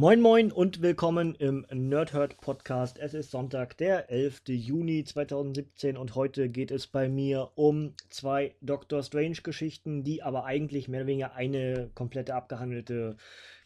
Moin 0.00 0.20
Moin 0.20 0.52
und 0.52 0.80
willkommen 0.80 1.34
im 1.40 1.66
Nerdhurt 1.72 2.40
Podcast. 2.40 3.00
Es 3.00 3.14
ist 3.14 3.32
Sonntag, 3.32 3.76
der 3.78 4.08
11. 4.08 4.42
Juni 4.46 5.02
2017 5.02 5.96
und 5.96 6.14
heute 6.14 6.48
geht 6.50 6.70
es 6.70 6.86
bei 6.86 7.08
mir 7.08 7.50
um 7.56 7.94
zwei 8.08 8.54
Doctor 8.60 9.02
Strange 9.02 9.38
Geschichten, 9.42 10.04
die 10.04 10.22
aber 10.22 10.44
eigentlich 10.44 10.86
mehr 10.86 11.00
oder 11.00 11.08
weniger 11.08 11.34
eine 11.34 11.90
komplette 11.96 12.36
abgehandelte 12.36 13.16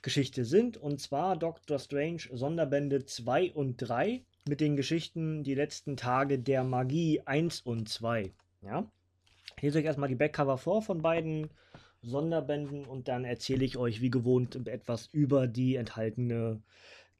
Geschichte 0.00 0.46
sind. 0.46 0.79
Und 0.79 1.03
zwar 1.03 1.37
Doctor 1.37 1.79
Strange 1.79 2.22
Sonderbände 2.32 3.04
2 3.04 3.52
und 3.52 3.76
3 3.76 4.22
mit 4.48 4.62
den 4.62 4.74
Geschichten 4.74 5.44
Die 5.44 5.54
letzten 5.54 5.98
Tage 5.98 6.38
der 6.38 6.64
Magie 6.64 7.20
1 7.26 7.60
und 7.60 7.90
2. 7.90 8.32
Ja? 8.62 8.90
Hier 9.60 9.70
sehe 9.70 9.82
ich 9.82 9.86
erstmal 9.86 10.08
die 10.08 10.14
Backcover 10.14 10.56
vor 10.56 10.80
von 10.80 11.02
beiden 11.02 11.50
Sonderbänden 12.03 12.84
und 12.84 13.09
dann 13.09 13.25
erzähle 13.25 13.64
ich 13.64 13.77
euch 13.77 14.00
wie 14.00 14.11
gewohnt 14.11 14.57
etwas 14.66 15.09
über 15.12 15.46
die 15.46 15.77
enthaltene 15.77 16.61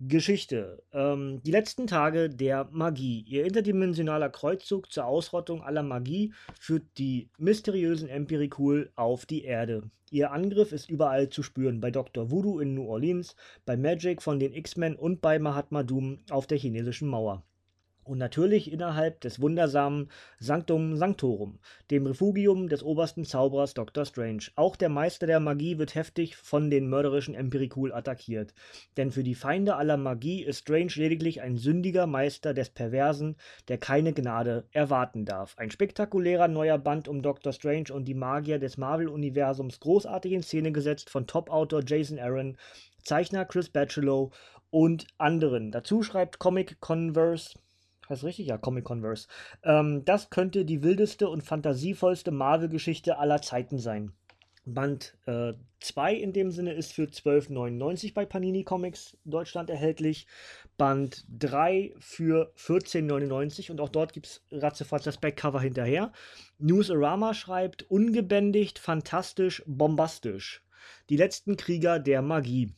Geschichte. 0.01 0.83
Ähm, 0.93 1.41
die 1.45 1.53
letzten 1.53 1.87
Tage 1.87 2.29
der 2.29 2.69
Magie. 2.73 3.21
Ihr 3.29 3.45
interdimensionaler 3.45 4.31
Kreuzzug 4.31 4.91
zur 4.91 5.07
Ausrottung 5.07 5.63
aller 5.63 5.85
Magie 5.85 6.33
führt 6.59 6.85
die 6.99 7.31
mysteriösen 7.39 8.09
Empirikul 8.09 8.91
auf 8.97 9.27
die 9.27 9.45
Erde. 9.45 9.91
Ihr 10.11 10.33
Angriff 10.33 10.73
ist 10.73 10.91
überall 10.91 11.29
zu 11.29 11.43
spüren, 11.43 11.81
bei 11.81 11.91
Dr. 11.91 12.31
Voodoo 12.31 12.59
in 12.59 12.75
New 12.75 12.89
Orleans, 12.89 13.37
bei 13.65 13.77
Magic 13.77 14.21
von 14.21 14.41
den 14.41 14.53
X-Men 14.53 14.97
und 14.97 15.21
bei 15.21 15.39
Mahatma 15.39 15.85
Doom 15.85 16.19
auf 16.31 16.47
der 16.47 16.59
chinesischen 16.59 17.09
Mauer 17.09 17.45
und 18.05 18.19
natürlich 18.19 18.73
innerhalb 18.73 19.21
des 19.21 19.41
wundersamen 19.41 20.11
Sanctum 20.39 20.97
Sanctorum, 20.97 21.59
dem 21.91 22.07
Refugium 22.07 22.69
des 22.69 22.83
obersten 22.83 23.25
Zauberers 23.25 23.75
Dr. 23.75 24.05
Strange. 24.05 24.45
Auch 24.57 24.77
der 24.77 24.89
Meister 24.89 25.27
der 25.27 25.41
Magie 25.41 25.79
wird 25.79 25.95
heftig 25.95 26.37
von 26.37 26.71
den 26.71 26.89
mörderischen 26.89 27.35
Empirikul 27.35 27.93
attackiert. 27.93 28.55
Denn 28.97 29.11
für 29.11 29.23
die 29.23 29.35
Feinde 29.35 29.77
aller 29.77 29.97
Magie 29.97 30.43
ist 30.43 30.59
Strange 30.59 30.93
lediglich 30.97 31.43
ein 31.43 31.57
sündiger 31.57 32.07
Meister 32.07 32.55
des 32.55 32.71
Perversen, 32.71 33.37
der 33.69 33.79
keine 33.79 34.13
Gnade 34.13 34.65
erwarten 34.73 35.25
darf. 35.25 35.57
Ein 35.59 35.71
spektakulärer 35.71 36.49
neuer 36.49 36.79
Band 36.79 37.09
um 37.09 37.23
Dr. 37.23 37.53
Strange 37.53 37.93
und 37.93 38.07
die 38.07 38.15
Magier 38.15 38.59
des 38.59 38.77
Marvel-Universums, 38.77 39.81
großartig 39.81 40.33
in 40.33 40.43
Szene 40.43 40.73
gesetzt 40.73 41.11
von 41.11 41.27
Top-Autor 41.27 41.83
Jason 41.87 42.19
Aaron, 42.19 42.57
Zeichner 43.03 43.45
Chris 43.45 43.69
Bachelot 43.69 44.33
und 44.71 45.07
anderen. 45.19 45.71
Dazu 45.71 46.03
schreibt 46.03 46.39
Comic 46.39 46.81
Converse 46.81 47.55
Heißt 48.13 48.25
richtig? 48.25 48.47
Ja, 48.47 48.59
Comic 48.59 48.85
Converse. 48.85 49.27
Ähm, 49.65 50.05
das 50.05 50.29
könnte 50.29 50.67
die 50.67 50.83
wildeste 50.83 51.29
und 51.31 51.43
fantasievollste 51.43 52.31
Marvel-Geschichte 52.31 53.19
aller 53.19 53.41
Zeiten 53.41 53.79
sein. 53.79 54.13
Band 54.67 55.17
2 55.25 56.13
äh, 56.13 56.23
in 56.23 56.33
dem 56.33 56.51
Sinne 56.51 56.75
ist 56.75 56.93
für 56.93 57.05
12,99 57.05 58.15
bei 58.15 58.27
Panini 58.27 58.65
Comics 58.65 59.17
Deutschland 59.25 59.71
erhältlich. 59.71 60.27
Band 60.77 61.25
3 61.39 61.95
für 61.99 62.53
14,99 62.57 63.71
und 63.71 63.81
auch 63.81 63.89
dort 63.89 64.13
gibt 64.13 64.27
es 64.27 64.43
ratzefatz 64.53 65.05
das 65.05 65.17
Backcover 65.17 65.61
hinterher. 65.61 66.13
Newsarama 66.59 67.35
schreibt 67.35 67.91
ungebändigt, 67.91 68.79
fantastisch, 68.79 69.63
bombastisch. 69.67 70.63
Die 71.09 71.17
letzten 71.17 71.57
Krieger 71.57 71.99
der 71.99 72.23
Magie. 72.23 72.73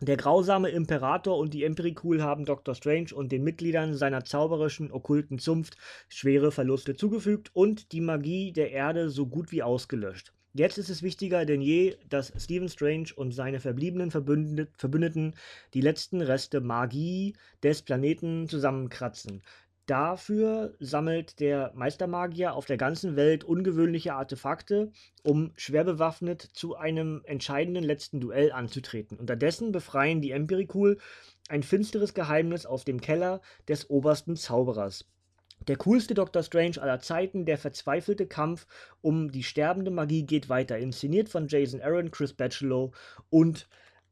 Der 0.00 0.16
grausame 0.16 0.70
Imperator 0.70 1.38
und 1.38 1.54
die 1.54 1.62
Empirikul 1.62 2.20
haben 2.20 2.44
Dr. 2.44 2.74
Strange 2.74 3.14
und 3.14 3.30
den 3.30 3.44
Mitgliedern 3.44 3.94
seiner 3.94 4.24
zauberischen, 4.24 4.90
okkulten 4.90 5.38
Zunft 5.38 5.76
schwere 6.08 6.50
Verluste 6.50 6.96
zugefügt 6.96 7.50
und 7.54 7.92
die 7.92 8.00
Magie 8.00 8.52
der 8.52 8.72
Erde 8.72 9.08
so 9.08 9.26
gut 9.26 9.52
wie 9.52 9.62
ausgelöscht. 9.62 10.32
Jetzt 10.52 10.78
ist 10.78 10.88
es 10.88 11.02
wichtiger 11.02 11.44
denn 11.44 11.60
je, 11.60 11.96
dass 12.08 12.32
Stephen 12.36 12.68
Strange 12.68 13.08
und 13.16 13.32
seine 13.32 13.58
verbliebenen 13.58 14.12
Verbündeten 14.12 15.34
die 15.74 15.80
letzten 15.80 16.20
Reste 16.20 16.60
Magie 16.60 17.34
des 17.62 17.82
Planeten 17.82 18.48
zusammenkratzen. 18.48 19.42
Dafür 19.86 20.74
sammelt 20.80 21.40
der 21.40 21.72
Meistermagier 21.74 22.54
auf 22.54 22.64
der 22.64 22.78
ganzen 22.78 23.16
Welt 23.16 23.44
ungewöhnliche 23.44 24.14
Artefakte, 24.14 24.90
um 25.22 25.52
schwer 25.56 25.84
bewaffnet 25.84 26.40
zu 26.40 26.74
einem 26.74 27.20
entscheidenden 27.24 27.84
letzten 27.84 28.18
Duell 28.18 28.50
anzutreten. 28.50 29.18
Unterdessen 29.18 29.72
befreien 29.72 30.22
die 30.22 30.30
Empirikul 30.30 30.98
ein 31.48 31.62
finsteres 31.62 32.14
Geheimnis 32.14 32.64
aus 32.64 32.84
dem 32.84 33.02
Keller 33.02 33.42
des 33.68 33.90
obersten 33.90 34.36
Zauberers. 34.36 35.04
Der 35.68 35.76
coolste 35.76 36.14
Dr. 36.14 36.42
Strange 36.42 36.80
aller 36.80 37.00
Zeiten, 37.00 37.44
der 37.44 37.58
verzweifelte 37.58 38.26
Kampf 38.26 38.66
um 39.02 39.30
die 39.30 39.42
sterbende 39.42 39.90
Magie 39.90 40.24
geht 40.24 40.48
weiter, 40.48 40.78
inszeniert 40.78 41.28
von 41.28 41.46
Jason 41.46 41.82
Aaron, 41.82 42.10
Chris 42.10 42.32
Bachelot 42.32 42.94
und 43.28 43.68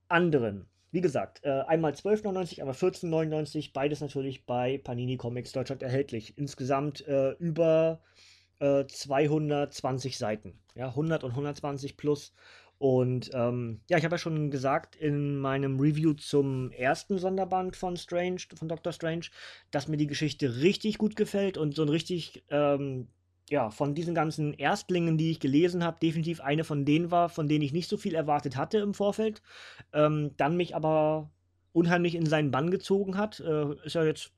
anderen. 0.09 0.67
Wie 0.93 1.01
gesagt, 1.01 1.41
äh, 1.43 1.63
einmal 1.63 1.93
12,99, 1.93 2.61
einmal 2.61 2.75
14,99, 2.75 3.73
beides 3.73 4.03
natürlich 4.03 4.45
bei 4.45 4.77
Panini 4.77 5.17
Comics 5.17 5.53
Deutschland 5.53 5.83
erhältlich. 5.83 6.37
Insgesamt 6.37 7.07
äh, 7.09 7.31
über 7.33 8.03
äh, 8.59 8.85
220 8.87 10.19
Seiten. 10.19 10.61
Ja, 10.75 10.89
100 10.89 11.25
und 11.25 11.31
120 11.31 11.97
plus. 11.97 12.35
Und 12.77 13.31
ähm, 13.33 13.81
ja, 13.89 13.97
ich 13.97 14.05
habe 14.05 14.17
ja 14.17 14.19
schon 14.19 14.51
gesagt 14.51 14.95
in 14.97 15.39
meinem 15.39 15.81
Review 15.81 16.13
zum 16.13 16.71
ersten 16.73 17.17
Sonderband 17.17 17.75
von 17.75 17.97
Strange, 17.97 18.41
von 18.55 18.69
Doctor 18.69 18.93
Strange, 18.93 19.27
dass 19.71 19.89
mir 19.89 19.97
die 19.97 20.09
Geschichte 20.09 20.57
richtig 20.57 20.99
gut 20.99 21.17
gefällt 21.17 21.57
und 21.57 21.75
so 21.75 21.83
ein 21.83 21.89
richtig 21.89 22.45
ähm, 22.51 23.09
ja, 23.53 23.69
von 23.69 23.95
diesen 23.95 24.15
ganzen 24.15 24.55
Erstlingen, 24.55 25.19
die 25.19 25.31
ich 25.31 25.39
gelesen 25.39 25.85
habe, 25.85 25.99
definitiv 26.01 26.41
eine 26.41 26.65
von 26.65 26.87
denen 26.87 27.11
war, 27.11 27.29
von 27.29 27.49
denen 27.49 27.61
ich 27.63 27.75
nicht 27.75 27.87
so 27.87 27.99
viel 27.99 28.15
erwartet 28.15 28.57
hatte 28.57 28.79
im 28.79 28.95
Vorfeld, 28.95 29.43
ähm, 29.93 30.31
dann 30.39 30.57
mich 30.57 30.75
aber 30.75 31.31
unheimlich 31.73 32.15
in 32.15 32.25
seinen 32.25 32.51
Bann 32.51 32.71
gezogen 32.71 33.19
hat. 33.19 33.41
Äh, 33.41 33.75
ist 33.85 33.95
ja 33.95 34.05
jetzt, 34.05 34.33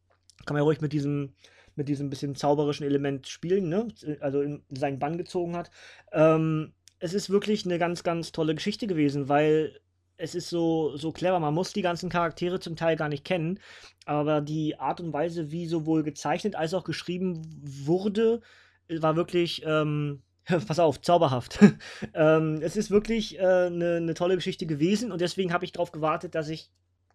kann 0.47 0.55
man 0.55 0.63
ja 0.63 0.65
ruhig 0.65 0.81
mit 0.81 0.93
diesem, 0.93 1.33
mit 1.77 1.89
diesem 1.89 2.11
bisschen 2.11 2.35
zauberischen 2.35 2.85
Element 2.85 3.29
spielen, 3.29 3.69
ne? 3.69 3.87
Also 4.19 4.43
in 4.43 4.65
seinen 4.69 4.99
Bann 4.99 5.17
gezogen 5.17 5.57
hat. 5.57 5.71
Ähm, 6.11 6.73
es 6.99 7.15
ist 7.15 7.31
wirklich 7.31 7.65
eine 7.65 7.79
ganz, 7.79 8.03
ganz 8.03 8.33
tolle 8.33 8.57
Geschichte 8.57 8.89
gewesen, 8.89 9.29
weil 9.29 9.79
es 10.17 10.35
ist 10.35 10.49
so, 10.51 10.97
so 10.97 11.13
clever. 11.13 11.39
Man 11.39 11.55
muss 11.55 11.73
die 11.73 11.83
ganzen 11.83 12.09
Charaktere 12.09 12.59
zum 12.59 12.75
Teil 12.75 12.97
gar 12.97 13.09
nicht 13.09 13.25
kennen, 13.25 13.61
aber 14.07 14.41
die 14.41 14.77
Art 14.81 15.01
und 15.01 15.13
Weise, 15.13 15.53
wie 15.53 15.67
sowohl 15.67 16.03
gezeichnet 16.03 16.57
als 16.57 16.75
auch 16.75 16.85
geschrieben 16.85 17.43
wurde, 17.63 18.41
war 18.89 19.17
wirklich, 19.17 19.63
ähm, 19.67 20.23
pass 20.67 20.79
auf, 20.79 21.01
zauberhaft. 21.01 21.59
ähm, 22.15 22.61
es 22.63 22.77
ist 22.77 22.91
wirklich 22.91 23.41
eine 23.41 23.67
äh, 23.67 23.71
ne, 23.71 24.01
ne 24.01 24.15
tolle 24.15 24.37
Geschichte 24.37 24.67
gewesen 24.67 25.13
und 25.13 25.21
deswegen 25.21 25.53
habe 25.53 25.65
ich 25.65 25.73
darauf 25.73 25.93
gewartet, 25.93 26.35
dass 26.35 26.49
ich 26.49 26.71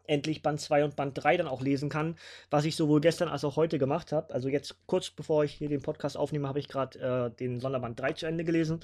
endlich 0.09 0.41
Band 0.41 0.59
2 0.59 0.85
und 0.85 0.95
Band 0.95 1.23
3 1.23 1.37
dann 1.37 1.47
auch 1.47 1.61
lesen 1.61 1.89
kann, 1.89 2.15
was 2.49 2.65
ich 2.65 2.75
sowohl 2.75 2.99
gestern 2.99 3.29
als 3.29 3.45
auch 3.45 3.55
heute 3.55 3.77
gemacht 3.77 4.11
habe. 4.11 4.33
Also 4.33 4.49
jetzt 4.49 4.75
kurz 4.87 5.11
bevor 5.11 5.43
ich 5.43 5.53
hier 5.53 5.69
den 5.69 5.81
Podcast 5.81 6.17
aufnehme, 6.17 6.47
habe 6.47 6.59
ich 6.59 6.67
gerade 6.67 6.99
äh, 6.99 7.37
den 7.37 7.59
Sonderband 7.59 7.99
3 7.99 8.13
zu 8.13 8.25
Ende 8.25 8.43
gelesen. 8.43 8.79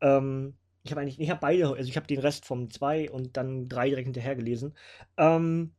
Ähm, 0.00 0.54
ich 0.82 0.90
habe 0.90 1.00
eigentlich, 1.00 1.18
ich 1.20 1.30
habe 1.30 1.40
beide, 1.40 1.68
also 1.68 1.88
ich 1.88 1.96
habe 1.96 2.06
den 2.06 2.18
Rest 2.18 2.44
vom 2.44 2.70
2 2.70 3.10
und 3.10 3.36
dann 3.36 3.68
3 3.68 3.88
direkt 3.88 4.06
hinterher 4.06 4.34
gelesen. 4.36 4.74
Ähm, 5.16 5.72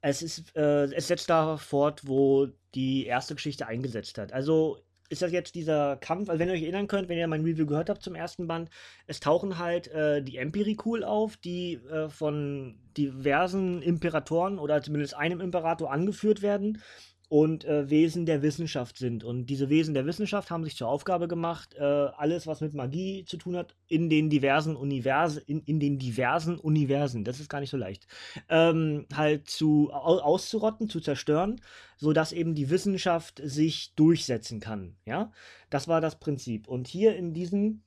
es 0.00 0.22
ist, 0.22 0.54
äh, 0.56 0.84
es 0.92 1.08
setzt 1.08 1.28
da 1.28 1.56
fort, 1.56 2.06
wo 2.06 2.48
die 2.74 3.06
erste 3.06 3.34
Geschichte 3.34 3.66
eingesetzt 3.66 4.18
hat. 4.18 4.32
Also 4.32 4.78
ist 5.08 5.22
das 5.22 5.32
jetzt 5.32 5.54
dieser 5.54 5.96
Kampf, 5.96 6.28
also 6.28 6.38
wenn 6.38 6.48
ihr 6.48 6.54
euch 6.54 6.62
erinnern 6.62 6.86
könnt, 6.86 7.08
wenn 7.08 7.18
ihr 7.18 7.26
mein 7.26 7.44
Review 7.44 7.66
gehört 7.66 7.88
habt 7.88 8.02
zum 8.02 8.14
ersten 8.14 8.46
Band, 8.46 8.70
es 9.06 9.20
tauchen 9.20 9.58
halt 9.58 9.88
äh, 9.88 10.22
die 10.22 10.36
Empirikul 10.36 11.04
auf, 11.04 11.36
die 11.36 11.74
äh, 11.74 12.08
von 12.08 12.78
diversen 12.96 13.82
Imperatoren 13.82 14.58
oder 14.58 14.82
zumindest 14.82 15.16
einem 15.16 15.40
Imperator 15.40 15.90
angeführt 15.90 16.42
werden 16.42 16.82
und 17.28 17.64
äh, 17.66 17.90
Wesen 17.90 18.24
der 18.24 18.42
Wissenschaft 18.42 18.96
sind. 18.96 19.22
Und 19.22 19.46
diese 19.46 19.68
Wesen 19.68 19.92
der 19.94 20.06
Wissenschaft 20.06 20.50
haben 20.50 20.64
sich 20.64 20.76
zur 20.76 20.88
Aufgabe 20.88 21.28
gemacht, 21.28 21.74
äh, 21.74 21.82
alles, 21.82 22.46
was 22.46 22.60
mit 22.60 22.74
Magie 22.74 23.24
zu 23.26 23.36
tun 23.36 23.56
hat, 23.56 23.74
in 23.86 24.08
den 24.08 24.30
diversen 24.30 24.76
Universen, 24.76 25.42
in, 25.46 25.60
in 25.64 25.78
den 25.78 25.98
diversen 25.98 26.58
Universen, 26.58 27.24
das 27.24 27.40
ist 27.40 27.50
gar 27.50 27.60
nicht 27.60 27.70
so 27.70 27.76
leicht, 27.76 28.06
ähm, 28.48 29.06
halt 29.14 29.48
zu 29.48 29.90
auszurotten, 29.92 30.88
zu 30.88 31.00
zerstören, 31.00 31.60
sodass 31.98 32.32
eben 32.32 32.54
die 32.54 32.70
Wissenschaft 32.70 33.40
sich 33.44 33.94
durchsetzen 33.94 34.60
kann. 34.60 34.96
Ja, 35.04 35.30
das 35.68 35.86
war 35.86 36.00
das 36.00 36.18
Prinzip. 36.18 36.66
Und 36.66 36.88
hier 36.88 37.14
in 37.16 37.34
diesem 37.34 37.82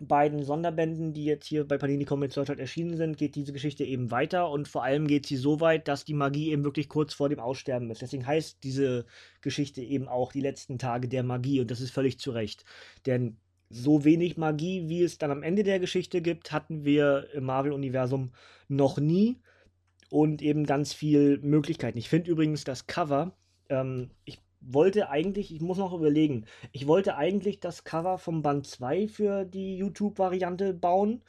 beiden 0.00 0.42
Sonderbänden, 0.42 1.12
die 1.12 1.24
jetzt 1.24 1.46
hier 1.46 1.66
bei 1.66 1.78
Panini 1.78 2.04
Comics 2.04 2.34
Deutschland 2.34 2.60
erschienen 2.60 2.96
sind, 2.96 3.16
geht 3.16 3.34
diese 3.34 3.52
Geschichte 3.52 3.84
eben 3.84 4.10
weiter 4.10 4.50
und 4.50 4.68
vor 4.68 4.82
allem 4.82 5.06
geht 5.06 5.26
sie 5.26 5.36
so 5.36 5.60
weit, 5.60 5.88
dass 5.88 6.04
die 6.04 6.14
Magie 6.14 6.50
eben 6.50 6.64
wirklich 6.64 6.88
kurz 6.88 7.14
vor 7.14 7.28
dem 7.28 7.40
Aussterben 7.40 7.90
ist. 7.90 8.02
Deswegen 8.02 8.26
heißt 8.26 8.58
diese 8.62 9.06
Geschichte 9.40 9.82
eben 9.82 10.08
auch 10.08 10.32
die 10.32 10.40
letzten 10.40 10.78
Tage 10.78 11.08
der 11.08 11.22
Magie 11.22 11.60
und 11.60 11.70
das 11.70 11.80
ist 11.80 11.90
völlig 11.90 12.18
zu 12.18 12.32
Recht. 12.32 12.64
Denn 13.06 13.36
so 13.70 14.04
wenig 14.04 14.36
Magie, 14.36 14.88
wie 14.88 15.02
es 15.02 15.18
dann 15.18 15.30
am 15.30 15.42
Ende 15.42 15.62
der 15.62 15.80
Geschichte 15.80 16.22
gibt, 16.22 16.52
hatten 16.52 16.84
wir 16.84 17.28
im 17.32 17.44
Marvel-Universum 17.44 18.32
noch 18.68 18.98
nie 18.98 19.40
und 20.10 20.42
eben 20.42 20.64
ganz 20.64 20.92
viel 20.92 21.38
Möglichkeiten. 21.38 21.98
Ich 21.98 22.08
finde 22.08 22.30
übrigens 22.30 22.64
das 22.64 22.86
Cover, 22.86 23.36
ähm, 23.68 24.10
ich 24.24 24.38
wollte 24.66 25.10
eigentlich, 25.10 25.54
ich 25.54 25.60
muss 25.60 25.78
noch 25.78 25.92
überlegen, 25.92 26.46
ich 26.72 26.86
wollte 26.86 27.16
eigentlich 27.16 27.60
das 27.60 27.84
Cover 27.84 28.18
vom 28.18 28.42
Band 28.42 28.66
2 28.66 29.08
für 29.08 29.44
die 29.44 29.76
YouTube-Variante 29.76 30.74
bauen, 30.74 31.22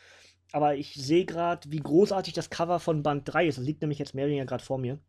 aber 0.52 0.76
ich 0.76 0.94
sehe 0.96 1.26
gerade, 1.26 1.70
wie 1.72 1.80
großartig 1.80 2.34
das 2.34 2.50
Cover 2.50 2.80
von 2.80 3.04
Band 3.04 3.24
3 3.26 3.48
ist. 3.48 3.58
Das 3.58 3.66
liegt 3.66 3.82
nämlich 3.82 4.00
jetzt 4.00 4.16
mehr 4.16 4.26
oder 4.26 4.32
weniger 4.32 4.46
gerade 4.46 4.64
vor 4.64 4.78
mir. 4.78 5.00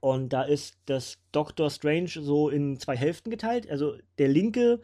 Und 0.00 0.32
da 0.32 0.42
ist 0.42 0.78
das 0.86 1.18
Doctor 1.32 1.70
Strange 1.70 2.08
so 2.08 2.48
in 2.48 2.78
zwei 2.78 2.96
Hälften 2.96 3.30
geteilt. 3.30 3.70
Also 3.70 3.96
der 4.18 4.28
linke 4.28 4.82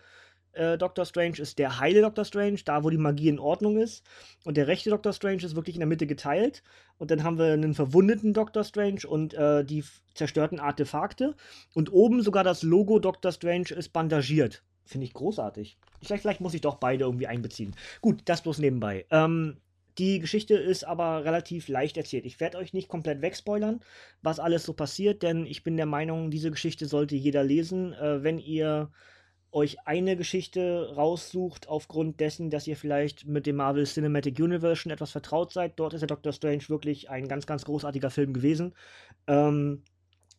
äh, 0.52 0.78
Doctor 0.78 1.04
Strange 1.04 1.38
ist 1.38 1.58
der 1.58 1.80
heile 1.80 2.02
Doctor 2.02 2.24
Strange, 2.24 2.60
da 2.64 2.84
wo 2.84 2.90
die 2.90 2.98
Magie 2.98 3.28
in 3.28 3.38
Ordnung 3.38 3.78
ist. 3.78 4.04
Und 4.44 4.56
der 4.56 4.66
rechte 4.66 4.90
Doctor 4.90 5.12
Strange 5.12 5.42
ist 5.42 5.56
wirklich 5.56 5.76
in 5.76 5.80
der 5.80 5.88
Mitte 5.88 6.06
geteilt. 6.06 6.62
Und 6.98 7.10
dann 7.10 7.22
haben 7.22 7.38
wir 7.38 7.52
einen 7.52 7.74
verwundeten 7.74 8.34
Doctor 8.34 8.64
Strange 8.64 9.00
und 9.06 9.34
äh, 9.34 9.64
die 9.64 9.84
zerstörten 10.14 10.60
Artefakte. 10.60 11.34
Und 11.74 11.92
oben 11.92 12.22
sogar 12.22 12.44
das 12.44 12.62
Logo 12.62 12.98
Doctor 12.98 13.32
Strange 13.32 13.70
ist 13.70 13.92
bandagiert. 13.92 14.62
Finde 14.84 15.06
ich 15.06 15.14
großartig. 15.14 15.78
Vielleicht, 16.02 16.22
vielleicht 16.22 16.40
muss 16.40 16.54
ich 16.54 16.60
doch 16.60 16.76
beide 16.76 17.04
irgendwie 17.04 17.26
einbeziehen. 17.26 17.74
Gut, 18.00 18.22
das 18.24 18.42
bloß 18.42 18.58
nebenbei. 18.58 19.06
Ähm, 19.10 19.56
die 19.98 20.20
Geschichte 20.20 20.54
ist 20.54 20.84
aber 20.84 21.24
relativ 21.24 21.68
leicht 21.68 21.96
erzählt. 21.96 22.24
Ich 22.24 22.40
werde 22.40 22.58
euch 22.58 22.72
nicht 22.72 22.88
komplett 22.88 23.20
wegspoilern, 23.20 23.80
was 24.22 24.40
alles 24.40 24.64
so 24.64 24.72
passiert, 24.72 25.22
denn 25.22 25.44
ich 25.44 25.64
bin 25.64 25.76
der 25.76 25.86
Meinung, 25.86 26.30
diese 26.30 26.50
Geschichte 26.50 26.86
sollte 26.86 27.14
jeder 27.14 27.44
lesen. 27.44 27.92
Äh, 27.92 28.22
wenn 28.22 28.38
ihr 28.38 28.90
euch 29.52 29.86
eine 29.86 30.16
Geschichte 30.16 30.92
raussucht, 30.96 31.68
aufgrund 31.68 32.20
dessen, 32.20 32.50
dass 32.50 32.66
ihr 32.66 32.76
vielleicht 32.76 33.26
mit 33.26 33.46
dem 33.46 33.56
Marvel 33.56 33.84
Cinematic 33.84 34.38
Universe 34.38 34.76
schon 34.76 34.92
etwas 34.92 35.12
vertraut 35.12 35.52
seid, 35.52 35.78
dort 35.78 35.94
ist 35.94 36.00
der 36.00 36.08
Doctor 36.08 36.32
Strange 36.32 36.68
wirklich 36.68 37.10
ein 37.10 37.28
ganz, 37.28 37.46
ganz 37.46 37.64
großartiger 37.64 38.10
Film 38.10 38.32
gewesen, 38.32 38.74
ähm, 39.26 39.82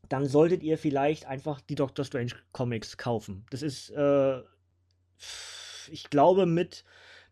dann 0.10 0.26
solltet 0.26 0.64
ihr 0.64 0.78
vielleicht 0.78 1.26
einfach 1.26 1.62
die 1.62 1.76
Doctor 1.76 2.04
Strange 2.04 2.34
Comics 2.52 2.98
kaufen. 2.98 3.46
Das 3.52 3.62
ist, 3.62 3.90
äh, 3.92 4.42
ich 5.90 6.10
glaube, 6.10 6.46
mit 6.46 6.84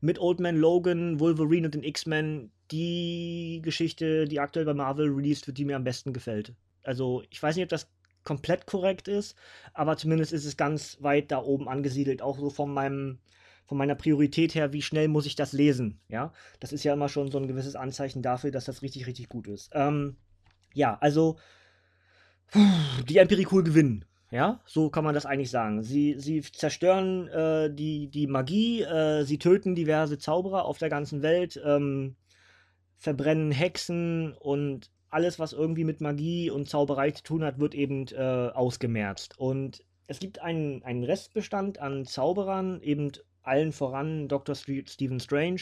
mit 0.02 0.20
Old 0.20 0.40
Man 0.40 0.58
Logan, 0.58 1.20
Wolverine 1.20 1.68
und 1.68 1.76
den 1.76 1.84
X-Men 1.84 2.52
die 2.72 3.62
Geschichte, 3.64 4.26
die 4.26 4.40
aktuell 4.40 4.66
bei 4.66 4.74
Marvel 4.74 5.10
released 5.10 5.48
wird, 5.48 5.58
die 5.58 5.66
mir 5.66 5.76
am 5.76 5.84
besten 5.84 6.12
gefällt. 6.12 6.54
Also, 6.84 7.24
ich 7.30 7.42
weiß 7.42 7.56
nicht, 7.56 7.64
ob 7.64 7.70
das 7.70 7.88
komplett 8.24 8.66
korrekt 8.68 9.08
ist, 9.08 9.36
aber 9.74 9.98
zumindest 9.98 10.34
ist 10.34 10.46
es 10.46 10.58
ganz 10.58 10.98
weit 11.02 11.32
da 11.32 11.42
oben 11.42 11.68
angesiedelt, 11.68 12.22
auch 12.22 12.38
so 12.38 12.50
von 12.50 12.74
meinem 12.74 13.20
von 13.66 13.78
meiner 13.78 13.96
Priorität 13.96 14.54
her, 14.54 14.74
wie 14.74 14.82
schnell 14.82 15.08
muss 15.08 15.26
ich 15.26 15.36
das 15.36 15.54
lesen, 15.54 16.02
ja? 16.10 16.34
Das 16.60 16.74
ist 16.74 16.84
ja 16.84 16.92
immer 16.92 17.08
schon 17.08 17.32
so 17.32 17.38
ein 17.38 17.48
gewisses 17.48 17.78
Anzeichen 17.78 18.22
dafür, 18.22 18.52
dass 18.52 18.66
das 18.66 18.82
richtig, 18.82 19.08
richtig 19.08 19.30
gut 19.30 19.48
ist. 19.48 19.70
Ähm, 19.74 20.18
ja, 20.74 20.98
also 21.00 21.38
die 23.08 23.18
Empirikul 23.18 23.64
gewinnen. 23.64 24.04
Ja, 24.30 24.62
so 24.66 24.90
kann 24.90 25.04
man 25.04 25.14
das 25.14 25.26
eigentlich 25.26 25.52
sagen. 25.52 25.84
Sie, 25.84 26.16
sie 26.18 26.42
zerstören 26.42 27.28
äh, 27.28 27.74
die, 27.74 28.08
die 28.08 28.28
Magie, 28.28 28.82
äh, 28.82 29.24
sie 29.24 29.38
töten 29.38 29.76
diverse 29.76 30.18
Zauberer 30.18 30.64
auf 30.64 30.78
der 30.78 30.90
ganzen 30.90 31.22
Welt, 31.22 31.62
ähm, 31.66 32.16
verbrennen 32.98 33.52
Hexen 33.52 34.34
und 34.34 34.90
alles, 35.12 35.40
was 35.40 35.54
irgendwie 35.54 35.84
mit 35.84 36.02
Magie 36.02 36.50
und 36.50 36.70
Zauberei 36.70 37.12
zu 37.12 37.24
tun 37.24 37.44
hat, 37.44 37.60
wird 37.60 37.76
eben 37.76 38.08
äh, 38.08 38.50
ausgemerzt. 38.54 39.38
Und 39.38 39.84
es 40.08 40.20
gibt 40.20 40.40
einen, 40.40 40.84
einen 40.84 41.04
Restbestand 41.04 41.80
an 41.80 42.06
Zauberern, 42.06 42.82
eben 42.82 43.12
allen 43.44 43.72
voran 43.72 44.28
Dr. 44.28 44.56
Stephen 44.56 45.20
Strange, 45.20 45.62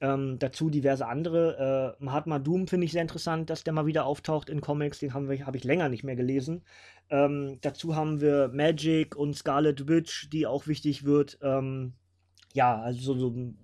ähm, 0.00 0.38
dazu 0.38 0.68
diverse 0.68 1.06
andere. 1.06 1.96
Äh, 2.00 2.04
Mahatma 2.04 2.40
Doom 2.40 2.66
finde 2.66 2.86
ich 2.86 2.92
sehr 2.92 3.02
interessant, 3.02 3.50
dass 3.50 3.64
der 3.64 3.72
mal 3.72 3.86
wieder 3.86 4.04
auftaucht 4.04 4.50
in 4.50 4.60
Comics. 4.60 4.98
Den 4.98 5.14
habe 5.14 5.46
hab 5.46 5.54
ich 5.54 5.64
länger 5.64 5.88
nicht 5.88 6.02
mehr 6.02 6.16
gelesen. 6.16 6.64
Ähm, 7.08 7.58
dazu 7.60 7.94
haben 7.94 8.20
wir 8.20 8.48
Magic 8.48 9.14
und 9.14 9.36
Scarlet 9.36 9.86
Witch, 9.86 10.28
die 10.30 10.46
auch 10.46 10.66
wichtig 10.66 11.04
wird. 11.04 11.38
Ähm, 11.40 11.92
ja, 12.52 12.80
also 12.80 13.14
so, 13.14 13.30
so 13.30 13.54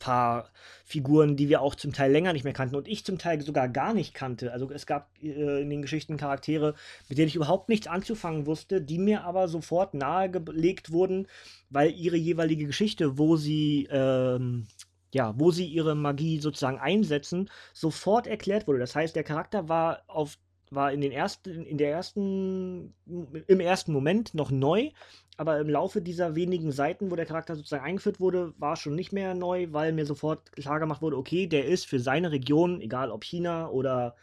paar 0.00 0.50
Figuren, 0.84 1.36
die 1.36 1.48
wir 1.48 1.60
auch 1.62 1.76
zum 1.76 1.92
Teil 1.92 2.10
länger 2.10 2.32
nicht 2.32 2.42
mehr 2.42 2.52
kannten 2.52 2.74
und 2.74 2.88
ich 2.88 3.04
zum 3.04 3.18
Teil 3.18 3.40
sogar 3.40 3.68
gar 3.68 3.94
nicht 3.94 4.12
kannte. 4.12 4.52
Also 4.52 4.68
es 4.72 4.86
gab 4.86 5.10
äh, 5.22 5.62
in 5.62 5.70
den 5.70 5.82
Geschichten 5.82 6.16
Charaktere, 6.16 6.74
mit 7.08 7.18
denen 7.18 7.28
ich 7.28 7.36
überhaupt 7.36 7.68
nichts 7.68 7.86
anzufangen 7.86 8.46
wusste, 8.46 8.82
die 8.82 8.98
mir 8.98 9.22
aber 9.22 9.46
sofort 9.46 9.94
nahegelegt 9.94 10.90
wurden, 10.90 11.28
weil 11.68 11.92
ihre 11.92 12.16
jeweilige 12.16 12.66
Geschichte, 12.66 13.16
wo 13.18 13.36
sie 13.36 13.88
ähm, 13.92 14.66
ja, 15.12 15.34
wo 15.36 15.50
sie 15.50 15.66
ihre 15.66 15.94
Magie 15.94 16.40
sozusagen 16.40 16.78
einsetzen, 16.78 17.50
sofort 17.72 18.26
erklärt 18.26 18.68
wurde. 18.68 18.78
Das 18.78 18.94
heißt, 18.94 19.16
der 19.16 19.24
Charakter 19.24 19.68
war 19.68 20.02
auf 20.06 20.38
war 20.70 20.92
in 20.92 21.00
den 21.00 21.12
ersten, 21.12 21.64
in 21.64 21.78
der 21.78 21.90
ersten, 21.90 22.94
im 23.06 23.60
ersten 23.60 23.92
Moment 23.92 24.34
noch 24.34 24.52
neu, 24.52 24.90
aber 25.40 25.58
im 25.58 25.70
Laufe 25.70 26.02
dieser 26.02 26.34
wenigen 26.34 26.70
Seiten, 26.70 27.10
wo 27.10 27.16
der 27.16 27.24
Charakter 27.24 27.56
sozusagen 27.56 27.82
eingeführt 27.82 28.20
wurde, 28.20 28.52
war 28.58 28.76
schon 28.76 28.94
nicht 28.94 29.10
mehr 29.10 29.32
neu, 29.32 29.68
weil 29.70 29.90
mir 29.94 30.04
sofort 30.04 30.52
klar 30.52 30.78
gemacht 30.80 31.00
wurde, 31.00 31.16
okay, 31.16 31.46
der 31.46 31.64
ist 31.64 31.86
für 31.86 31.98
seine 31.98 32.30
Region, 32.30 32.82
egal 32.82 33.10
ob 33.10 33.24
China 33.24 33.70
oder 33.70 34.16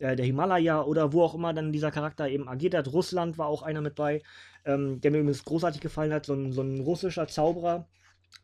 äh, 0.00 0.16
der 0.16 0.26
Himalaya 0.26 0.82
oder 0.82 1.12
wo 1.12 1.22
auch 1.22 1.36
immer 1.36 1.52
dann 1.54 1.72
dieser 1.72 1.92
Charakter 1.92 2.28
eben 2.28 2.48
agiert 2.48 2.74
hat. 2.74 2.92
Russland 2.92 3.38
war 3.38 3.46
auch 3.46 3.62
einer 3.62 3.80
mit 3.80 3.94
bei, 3.94 4.22
ähm, 4.64 5.00
der 5.00 5.12
mir 5.12 5.18
übrigens 5.18 5.44
großartig 5.44 5.80
gefallen 5.80 6.12
hat, 6.12 6.26
so 6.26 6.34
ein, 6.34 6.50
so 6.50 6.62
ein 6.62 6.80
russischer 6.80 7.28
Zauberer, 7.28 7.86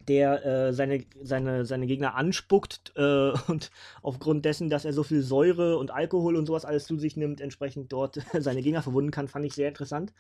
der 0.06 0.46
äh, 0.46 0.72
seine, 0.72 1.04
seine, 1.24 1.64
seine 1.66 1.88
Gegner 1.88 2.14
anspuckt 2.14 2.92
äh, 2.94 3.32
und 3.48 3.72
aufgrund 4.00 4.44
dessen, 4.44 4.70
dass 4.70 4.84
er 4.84 4.92
so 4.92 5.02
viel 5.02 5.22
Säure 5.22 5.76
und 5.76 5.90
Alkohol 5.90 6.36
und 6.36 6.46
sowas 6.46 6.64
alles 6.64 6.84
zu 6.84 6.96
sich 6.98 7.16
nimmt, 7.16 7.40
entsprechend 7.40 7.92
dort 7.92 8.20
seine 8.38 8.62
Gegner 8.62 8.82
verwunden 8.82 9.10
kann, 9.10 9.26
fand 9.26 9.44
ich 9.44 9.54
sehr 9.54 9.66
interessant. 9.66 10.12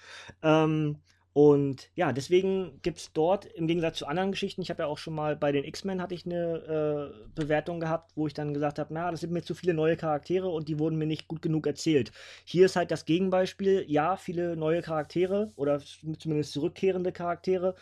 Ähm, 0.42 0.98
und 1.34 1.90
ja, 1.94 2.12
deswegen 2.12 2.78
gibt 2.82 2.98
es 2.98 3.12
dort 3.14 3.46
im 3.46 3.66
Gegensatz 3.66 3.96
zu 3.96 4.06
anderen 4.06 4.32
Geschichten, 4.32 4.60
ich 4.60 4.68
habe 4.68 4.82
ja 4.82 4.86
auch 4.86 4.98
schon 4.98 5.14
mal 5.14 5.34
bei 5.34 5.50
den 5.50 5.64
X-Men 5.64 6.02
hatte 6.02 6.14
ich 6.14 6.26
eine 6.26 7.14
äh, 7.16 7.28
Bewertung 7.34 7.80
gehabt, 7.80 8.12
wo 8.16 8.26
ich 8.26 8.34
dann 8.34 8.52
gesagt 8.52 8.78
habe, 8.78 8.92
na, 8.92 9.10
das 9.10 9.20
sind 9.20 9.32
mir 9.32 9.42
zu 9.42 9.54
viele 9.54 9.72
neue 9.72 9.96
Charaktere 9.96 10.48
und 10.48 10.68
die 10.68 10.78
wurden 10.78 10.98
mir 10.98 11.06
nicht 11.06 11.28
gut 11.28 11.40
genug 11.40 11.66
erzählt. 11.66 12.12
Hier 12.44 12.66
ist 12.66 12.76
halt 12.76 12.90
das 12.90 13.06
Gegenbeispiel, 13.06 13.86
ja, 13.88 14.16
viele 14.16 14.56
neue 14.56 14.82
Charaktere 14.82 15.52
oder 15.56 15.80
zumindest 16.18 16.52
zurückkehrende 16.52 17.12
Charaktere, 17.12 17.76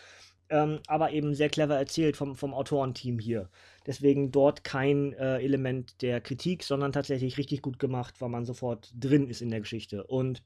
ähm, 0.49 0.79
aber 0.87 1.11
eben 1.11 1.35
sehr 1.35 1.49
clever 1.49 1.76
erzählt 1.76 2.17
vom, 2.17 2.37
vom 2.37 2.55
Autorenteam 2.55 3.19
hier. 3.19 3.49
Deswegen 3.85 4.31
dort 4.31 4.62
kein 4.62 5.12
äh, 5.14 5.38
Element 5.38 6.03
der 6.03 6.20
Kritik, 6.20 6.62
sondern 6.62 6.93
tatsächlich 6.93 7.37
richtig 7.37 7.62
gut 7.62 7.81
gemacht, 7.81 8.20
weil 8.20 8.29
man 8.29 8.44
sofort 8.44 8.93
drin 8.94 9.26
ist 9.29 9.43
in 9.43 9.50
der 9.50 9.61
Geschichte. 9.61 10.05
Und 10.05 10.44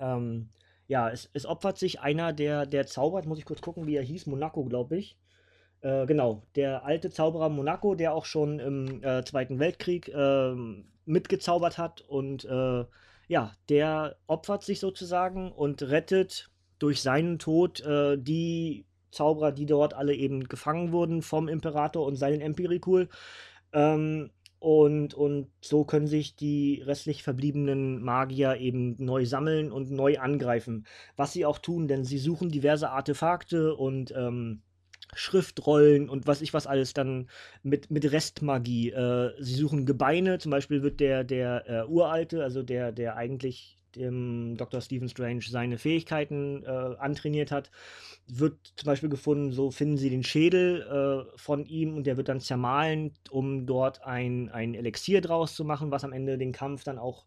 ähm, 0.00 0.50
ja, 0.88 1.10
es, 1.10 1.30
es, 1.34 1.46
opfert 1.46 1.78
sich 1.78 2.00
einer, 2.00 2.32
der, 2.32 2.66
der 2.66 2.86
zaubert, 2.86 3.26
muss 3.26 3.38
ich 3.38 3.44
kurz 3.44 3.60
gucken, 3.60 3.86
wie 3.86 3.96
er 3.96 4.02
hieß, 4.02 4.26
Monaco, 4.26 4.64
glaube 4.64 4.96
ich. 4.96 5.16
Äh, 5.82 6.06
genau, 6.06 6.42
der 6.56 6.84
alte 6.84 7.10
Zauberer 7.10 7.50
Monaco, 7.50 7.94
der 7.94 8.14
auch 8.14 8.24
schon 8.24 8.58
im 8.58 9.02
äh, 9.04 9.22
Zweiten 9.24 9.60
Weltkrieg 9.60 10.08
äh, 10.08 10.54
mitgezaubert 11.04 11.78
hat 11.78 12.00
und 12.00 12.44
äh, 12.44 12.84
ja, 13.28 13.52
der 13.68 14.16
opfert 14.26 14.64
sich 14.64 14.80
sozusagen 14.80 15.52
und 15.52 15.82
rettet 15.82 16.50
durch 16.78 17.02
seinen 17.02 17.38
Tod 17.38 17.80
äh, 17.80 18.16
die 18.18 18.86
Zauberer, 19.10 19.52
die 19.52 19.66
dort 19.66 19.94
alle 19.94 20.14
eben 20.14 20.44
gefangen 20.48 20.92
wurden 20.92 21.22
vom 21.22 21.48
Imperator 21.48 22.06
und 22.06 22.16
seinen 22.16 22.40
Empirikul. 22.40 23.08
Ähm, 23.72 24.30
und, 24.60 25.14
und 25.14 25.48
so 25.60 25.84
können 25.84 26.08
sich 26.08 26.34
die 26.34 26.82
restlich 26.84 27.22
verbliebenen 27.22 28.02
Magier 28.02 28.56
eben 28.56 28.96
neu 28.98 29.24
sammeln 29.24 29.70
und 29.70 29.90
neu 29.90 30.18
angreifen. 30.18 30.86
Was 31.16 31.32
sie 31.32 31.46
auch 31.46 31.58
tun, 31.58 31.86
denn 31.86 32.04
sie 32.04 32.18
suchen 32.18 32.50
diverse 32.50 32.90
Artefakte 32.90 33.74
und 33.76 34.12
ähm, 34.16 34.62
Schriftrollen 35.14 36.08
und 36.08 36.26
was 36.26 36.42
ich 36.42 36.52
was 36.52 36.66
alles 36.66 36.92
dann 36.92 37.28
mit, 37.62 37.90
mit 37.90 38.10
Restmagie. 38.10 38.90
Äh, 38.90 39.32
sie 39.38 39.54
suchen 39.54 39.86
Gebeine, 39.86 40.38
zum 40.38 40.50
Beispiel 40.50 40.82
wird 40.82 41.00
der, 41.00 41.24
der 41.24 41.64
äh, 41.68 41.84
Uralte, 41.88 42.42
also 42.42 42.62
der, 42.62 42.92
der 42.92 43.16
eigentlich 43.16 43.77
dem 43.96 44.56
Dr. 44.56 44.80
Stephen 44.80 45.08
Strange 45.08 45.42
seine 45.48 45.78
Fähigkeiten 45.78 46.64
äh, 46.64 46.68
antrainiert 46.68 47.50
hat, 47.50 47.70
wird 48.26 48.54
zum 48.76 48.86
Beispiel 48.86 49.08
gefunden, 49.08 49.52
so 49.52 49.70
finden 49.70 49.96
sie 49.96 50.10
den 50.10 50.22
Schädel 50.24 50.82
äh, 50.82 51.38
von 51.38 51.66
ihm 51.66 51.96
und 51.96 52.06
der 52.06 52.16
wird 52.16 52.28
dann 52.28 52.40
zermahlen, 52.40 53.12
um 53.30 53.66
dort 53.66 54.04
ein, 54.04 54.50
ein 54.50 54.74
Elixier 54.74 55.20
draus 55.20 55.54
zu 55.54 55.64
machen, 55.64 55.90
was 55.90 56.04
am 56.04 56.12
Ende 56.12 56.38
den 56.38 56.52
Kampf 56.52 56.84
dann 56.84 56.98
auch, 56.98 57.24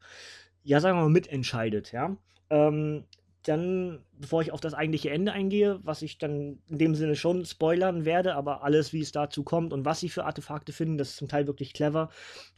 ja, 0.63 0.79
sagen 0.79 0.97
wir 0.97 1.03
mal, 1.03 1.09
mitentscheidet, 1.09 1.91
ja. 1.91 2.15
Ähm, 2.49 3.05
dann, 3.43 4.03
bevor 4.19 4.41
ich 4.41 4.51
auf 4.51 4.62
das 4.62 4.74
eigentliche 4.74 5.10
Ende 5.10 5.31
eingehe, 5.31 5.79
was 5.83 6.03
ich 6.03 6.17
dann 6.19 6.60
in 6.67 6.77
dem 6.77 6.95
Sinne 6.95 7.15
schon 7.15 7.43
spoilern 7.45 8.05
werde, 8.05 8.36
aber 8.36 8.63
alles, 8.63 8.93
wie 8.93 9.01
es 9.01 9.12
dazu 9.12 9.43
kommt 9.43 9.74
und 9.74 9.83
was 9.83 10.00
sie 10.00 10.10
für 10.10 10.25
Artefakte 10.25 10.74
finden, 10.74 10.98
das 10.98 11.10
ist 11.10 11.17
zum 11.17 11.27
Teil 11.27 11.48
wirklich 11.48 11.74
clever, 11.74 12.10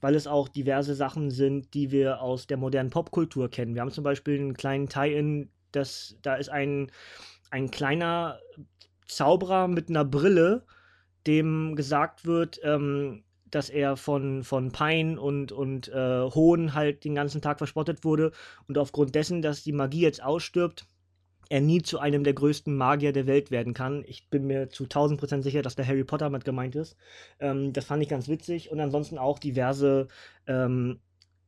weil 0.01 0.15
es 0.15 0.27
auch 0.27 0.49
diverse 0.49 0.93
Sachen 0.93 1.31
sind, 1.31 1.73
die 1.73 1.91
wir 1.91 2.21
aus 2.21 2.47
der 2.47 2.57
modernen 2.57 2.89
Popkultur 2.89 3.49
kennen. 3.49 3.75
Wir 3.75 3.81
haben 3.81 3.91
zum 3.91 4.03
Beispiel 4.03 4.37
einen 4.39 4.55
kleinen 4.55 4.89
Tie-In, 4.89 5.49
da 5.71 5.81
ist 6.35 6.49
ein, 6.49 6.91
ein 7.49 7.71
kleiner 7.71 8.39
Zauberer 9.07 9.67
mit 9.67 9.89
einer 9.89 10.05
Brille, 10.05 10.65
dem 11.25 11.75
gesagt 11.75 12.25
wird, 12.25 12.59
ähm, 12.63 13.23
dass 13.55 13.69
er 13.69 13.97
von, 13.97 14.43
von 14.43 14.71
Pein 14.71 15.17
und, 15.17 15.51
und 15.51 15.89
äh, 15.89 16.21
Hohn 16.21 16.73
halt 16.73 17.03
den 17.03 17.15
ganzen 17.15 17.41
Tag 17.41 17.57
verspottet 17.57 18.03
wurde. 18.03 18.31
Und 18.67 18.77
aufgrund 18.77 19.15
dessen, 19.15 19.41
dass 19.41 19.63
die 19.63 19.71
Magie 19.71 20.01
jetzt 20.01 20.23
ausstirbt, 20.23 20.85
er 21.49 21.61
nie 21.61 21.81
zu 21.81 21.99
einem 21.99 22.23
der 22.23 22.33
größten 22.33 22.75
Magier 22.75 23.13
der 23.13 23.27
Welt 23.27 23.51
werden 23.51 23.73
kann. 23.73 24.03
Ich 24.07 24.29
bin 24.29 24.47
mir 24.47 24.69
zu 24.69 24.85
1000 24.85 25.19
Prozent 25.19 25.43
sicher, 25.43 25.61
dass 25.61 25.75
der 25.75 25.87
Harry 25.87 26.03
Potter 26.03 26.29
mit 26.29 26.45
gemeint 26.45 26.75
ist. 26.75 26.97
Ähm, 27.39 27.73
das 27.73 27.85
fand 27.85 28.01
ich 28.01 28.09
ganz 28.09 28.27
witzig. 28.27 28.71
Und 28.71 28.79
ansonsten 28.79 29.17
auch 29.17 29.39
diverse, 29.39 30.07
ähm, 30.47 30.99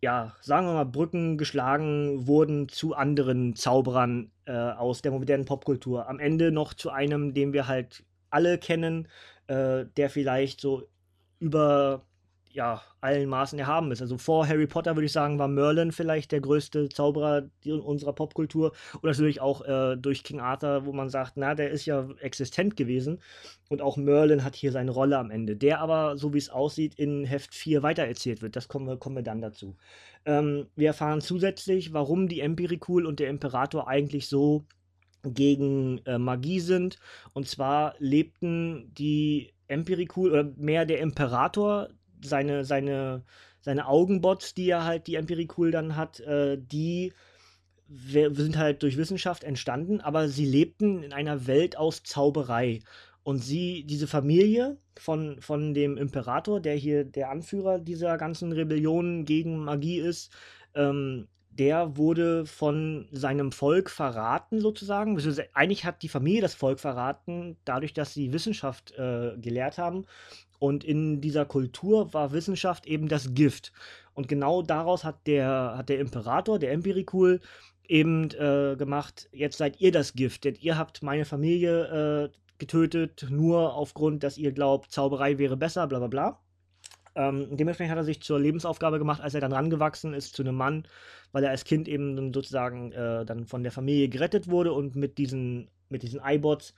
ja, 0.01 0.35
sagen 0.41 0.67
wir 0.67 0.73
mal, 0.73 0.85
Brücken 0.85 1.37
geschlagen 1.37 2.27
wurden 2.27 2.69
zu 2.69 2.93
anderen 2.93 3.55
Zauberern 3.55 4.31
äh, 4.45 4.51
aus 4.51 5.01
der 5.01 5.11
modernen 5.11 5.45
Popkultur. 5.45 6.07
Am 6.07 6.19
Ende 6.19 6.51
noch 6.51 6.73
zu 6.73 6.91
einem, 6.91 7.33
den 7.33 7.53
wir 7.53 7.67
halt 7.67 8.03
alle 8.29 8.57
kennen, 8.57 9.07
äh, 9.47 9.85
der 9.97 10.09
vielleicht 10.09 10.61
so 10.61 10.83
über 11.39 12.05
ja, 12.55 12.81
allen 13.01 13.27
Maßen 13.27 13.59
erhaben 13.59 13.91
ist. 13.91 14.01
Also 14.01 14.17
vor 14.17 14.47
Harry 14.47 14.65
Potter 14.65 14.95
würde 14.95 15.05
ich 15.05 15.11
sagen, 15.11 15.37
war 15.37 15.49
Merlin 15.49 15.91
vielleicht 15.91 16.31
der 16.31 16.39
größte 16.39 16.87
Zauberer 16.87 17.49
unserer 17.65 18.13
Popkultur. 18.13 18.71
Und 18.93 19.03
natürlich 19.03 19.41
auch 19.41 19.61
äh, 19.65 19.97
durch 19.97 20.23
King 20.23 20.39
Arthur, 20.39 20.85
wo 20.85 20.93
man 20.93 21.09
sagt, 21.09 21.33
na, 21.35 21.53
der 21.53 21.71
ist 21.71 21.85
ja 21.85 22.07
existent 22.21 22.77
gewesen. 22.77 23.19
Und 23.67 23.81
auch 23.81 23.97
Merlin 23.97 24.45
hat 24.45 24.55
hier 24.55 24.71
seine 24.71 24.91
Rolle 24.91 25.17
am 25.17 25.31
Ende, 25.31 25.57
der 25.57 25.81
aber, 25.81 26.17
so 26.17 26.33
wie 26.33 26.37
es 26.37 26.49
aussieht, 26.49 26.95
in 26.95 27.25
Heft 27.25 27.53
4 27.53 27.83
weitererzählt 27.83 28.41
wird. 28.41 28.55
Das 28.55 28.69
kommen 28.69 28.87
wir, 28.87 28.95
kommen 28.95 29.17
wir 29.17 29.23
dann 29.23 29.41
dazu. 29.41 29.75
Ähm, 30.25 30.67
wir 30.77 30.87
erfahren 30.87 31.19
zusätzlich, 31.19 31.91
warum 31.91 32.29
die 32.29 32.39
Empirikul 32.39 33.05
und 33.05 33.19
der 33.19 33.29
Imperator 33.29 33.89
eigentlich 33.89 34.29
so 34.29 34.65
gegen 35.23 35.97
äh, 36.05 36.17
Magie 36.17 36.61
sind. 36.61 36.99
Und 37.33 37.49
zwar 37.49 37.95
lebten 37.99 38.93
die 38.93 39.54
Empirikul 39.67 40.31
oder 40.31 40.43
mehr 40.55 40.85
der 40.85 40.99
Imperator 40.99 41.89
seine, 42.23 42.65
seine, 42.65 43.23
seine 43.61 43.87
Augenbots, 43.87 44.53
die 44.53 44.69
er 44.69 44.85
halt, 44.85 45.07
die 45.07 45.15
Empirikul 45.15 45.71
dann 45.71 45.95
hat, 45.95 46.19
äh, 46.21 46.57
die 46.59 47.13
sind 47.87 48.57
halt 48.57 48.81
durch 48.81 48.97
Wissenschaft 48.97 49.43
entstanden, 49.43 50.01
aber 50.01 50.27
sie 50.27 50.45
lebten 50.45 51.03
in 51.03 51.13
einer 51.13 51.45
Welt 51.47 51.77
aus 51.77 52.03
Zauberei. 52.03 52.79
Und 53.23 53.39
sie, 53.39 53.83
diese 53.85 54.07
Familie 54.07 54.77
von, 54.97 55.41
von 55.41 55.73
dem 55.73 55.97
Imperator, 55.97 56.59
der 56.59 56.75
hier 56.75 57.03
der 57.03 57.31
Anführer 57.31 57.79
dieser 57.79 58.17
ganzen 58.17 58.51
Rebellion 58.51 59.25
gegen 59.25 59.63
Magie 59.63 59.99
ist, 59.99 60.31
ähm, 60.75 61.27
der 61.57 61.97
wurde 61.97 62.45
von 62.45 63.07
seinem 63.11 63.51
Volk 63.51 63.89
verraten, 63.89 64.59
sozusagen. 64.59 65.17
Eigentlich 65.53 65.85
hat 65.85 66.03
die 66.03 66.09
Familie 66.09 66.41
das 66.41 66.55
Volk 66.55 66.79
verraten, 66.79 67.57
dadurch, 67.65 67.93
dass 67.93 68.13
sie 68.13 68.33
Wissenschaft 68.33 68.91
äh, 68.97 69.37
gelehrt 69.37 69.77
haben. 69.77 70.05
Und 70.59 70.83
in 70.83 71.21
dieser 71.21 71.45
Kultur 71.45 72.13
war 72.13 72.31
Wissenschaft 72.31 72.85
eben 72.87 73.07
das 73.07 73.33
Gift. 73.33 73.71
Und 74.13 74.27
genau 74.27 74.61
daraus 74.61 75.03
hat 75.03 75.27
der, 75.27 75.75
hat 75.77 75.89
der 75.89 75.99
Imperator, 75.99 76.59
der 76.59 76.71
Empirikul, 76.71 77.41
eben 77.87 78.31
äh, 78.31 78.75
gemacht, 78.77 79.29
jetzt 79.31 79.57
seid 79.57 79.79
ihr 79.79 79.91
das 79.91 80.13
Gift, 80.13 80.43
denn 80.43 80.55
ihr 80.59 80.77
habt 80.77 81.03
meine 81.03 81.25
Familie 81.25 82.25
äh, 82.25 82.29
getötet, 82.57 83.27
nur 83.29 83.75
aufgrund, 83.75 84.23
dass 84.23 84.37
ihr 84.37 84.51
glaubt, 84.51 84.91
Zauberei 84.91 85.37
wäre 85.37 85.57
besser, 85.57 85.87
bla 85.87 85.99
bla 85.99 86.07
bla. 86.07 86.39
Ähm, 87.15 87.55
dementsprechend 87.55 87.91
hat 87.91 87.97
er 87.97 88.03
sich 88.03 88.21
zur 88.21 88.39
Lebensaufgabe 88.39 88.99
gemacht, 88.99 89.21
als 89.21 89.33
er 89.33 89.41
dann 89.41 89.53
rangewachsen 89.53 90.13
ist 90.13 90.35
zu 90.35 90.43
einem 90.43 90.55
Mann, 90.55 90.87
weil 91.31 91.43
er 91.43 91.51
als 91.51 91.63
Kind 91.63 91.87
eben 91.87 92.33
sozusagen 92.33 92.91
äh, 92.91 93.25
dann 93.25 93.45
von 93.45 93.63
der 93.63 93.71
Familie 93.71 94.09
gerettet 94.09 94.49
wurde 94.49 94.73
und 94.73 94.95
mit 94.95 95.17
diesen 95.17 95.69
mit 95.89 96.03
diesen 96.03 96.19
iBots 96.23 96.73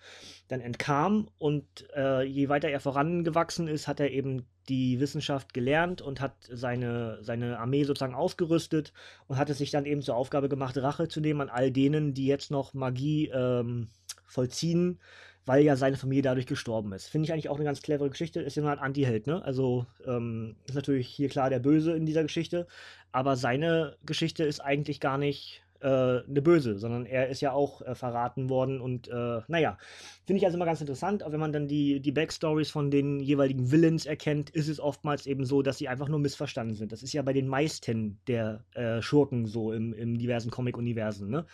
dann 0.48 0.62
entkam. 0.62 1.29
Und 1.38 1.65
äh, 1.96 2.24
je 2.24 2.50
weiter 2.50 2.70
er 2.70 2.79
vorangewachsen 2.79 3.67
ist, 3.67 3.88
hat 3.88 4.00
er 4.00 4.12
eben 4.12 4.46
die 4.70 5.00
Wissenschaft 5.00 5.53
gelernt 5.53 6.01
und 6.01 6.20
hat 6.20 6.36
seine, 6.51 7.20
seine 7.22 7.60
Armee 7.60 7.84
sozusagen 7.84 8.15
ausgerüstet 8.15 8.94
und 9.27 9.38
hat 9.38 9.50
es 9.50 9.60
sich 9.60 9.72
dann 9.72 9.86
eben 9.86 10.01
zur 10.01 10.15
Aufgabe 10.15 10.50
gemacht, 10.50 10.77
Rache 10.77 11.08
zu 11.08 11.22
nehmen 11.22 11.41
an 11.41 11.50
all 11.50 11.72
denen, 11.72 12.13
die 12.13 12.27
jetzt 12.27 12.51
noch 12.51 12.74
Magie 12.74 13.29
ähm, 13.29 13.88
vollziehen, 14.25 15.00
weil 15.48 15.63
ja 15.63 15.77
seine 15.77 15.96
Familie 15.96 16.24
dadurch 16.24 16.46
gestorben 16.46 16.92
ist. 16.92 17.08
Finde 17.08 17.25
ich 17.25 17.34
eigentlich 17.34 17.50
auch 17.50 17.56
eine 17.56 17.63
ganz 17.63 17.82
clevere 17.82 18.10
Geschichte. 18.10 18.42
Ist 18.42 18.58
nur 18.58 18.70
ein 18.70 18.80
Anti-Held, 18.80 19.27
ne? 19.27 19.42
Also 19.44 19.86
ähm, 20.06 20.58
ist 20.68 20.75
natürlich 20.75 21.08
hier 21.08 21.30
klar 21.30 21.50
der 21.50 21.60
Böse 21.60 21.94
in 21.94 22.06
dieser 22.06 22.24
Geschichte, 22.24 22.68
aber 23.13 23.38
seine 23.38 23.96
Geschichte 24.06 24.44
ist 24.44 24.60
eigentlich 24.60 25.00
gar 25.00 25.18
nicht 25.18 25.63
äh, 25.80 25.88
eine 25.88 26.42
Böse, 26.42 26.77
sondern 26.77 27.06
er 27.06 27.30
ist 27.30 27.39
ja 27.39 27.54
auch 27.54 27.82
äh, 27.82 27.96
verraten 27.96 28.50
worden 28.50 28.82
und 28.82 29.08
äh, 29.08 29.42
naja, 29.48 29.77
finde 30.25 30.39
ich 30.39 30.46
also 30.46 30.58
immer 30.58 30.66
ganz 30.66 30.82
interessant, 30.82 31.24
auch 31.24 31.32
wenn 31.32 31.39
man 31.39 31.54
dann 31.54 31.70
die, 31.70 32.01
die 32.01 32.12
Backstories 32.12 32.70
von 32.70 32.92
den 32.92 33.22
jeweiligen 33.22 33.72
Villains 33.72 34.06
erkennt, 34.06 34.50
ist 34.50 34.68
es 34.68 34.82
oftmals 34.82 35.27
eben 35.27 35.46
so, 35.46 35.62
dass 35.62 35.77
sie 35.77 35.88
einfach 35.88 36.10
nur 36.10 36.20
missverstanden 36.20 36.75
sind. 36.75 36.92
Das 36.92 37.04
ist 37.04 37.13
ja 37.13 37.22
bei 37.22 37.34
den 37.34 37.48
meisten 37.48 38.20
der 38.27 38.66
äh, 38.74 39.01
Schurken 39.01 39.46
so 39.46 39.72
im, 39.72 39.94
im 39.94 40.18
diversen 40.18 40.51
Comic-Universen, 40.51 41.30
ne? 41.30 41.46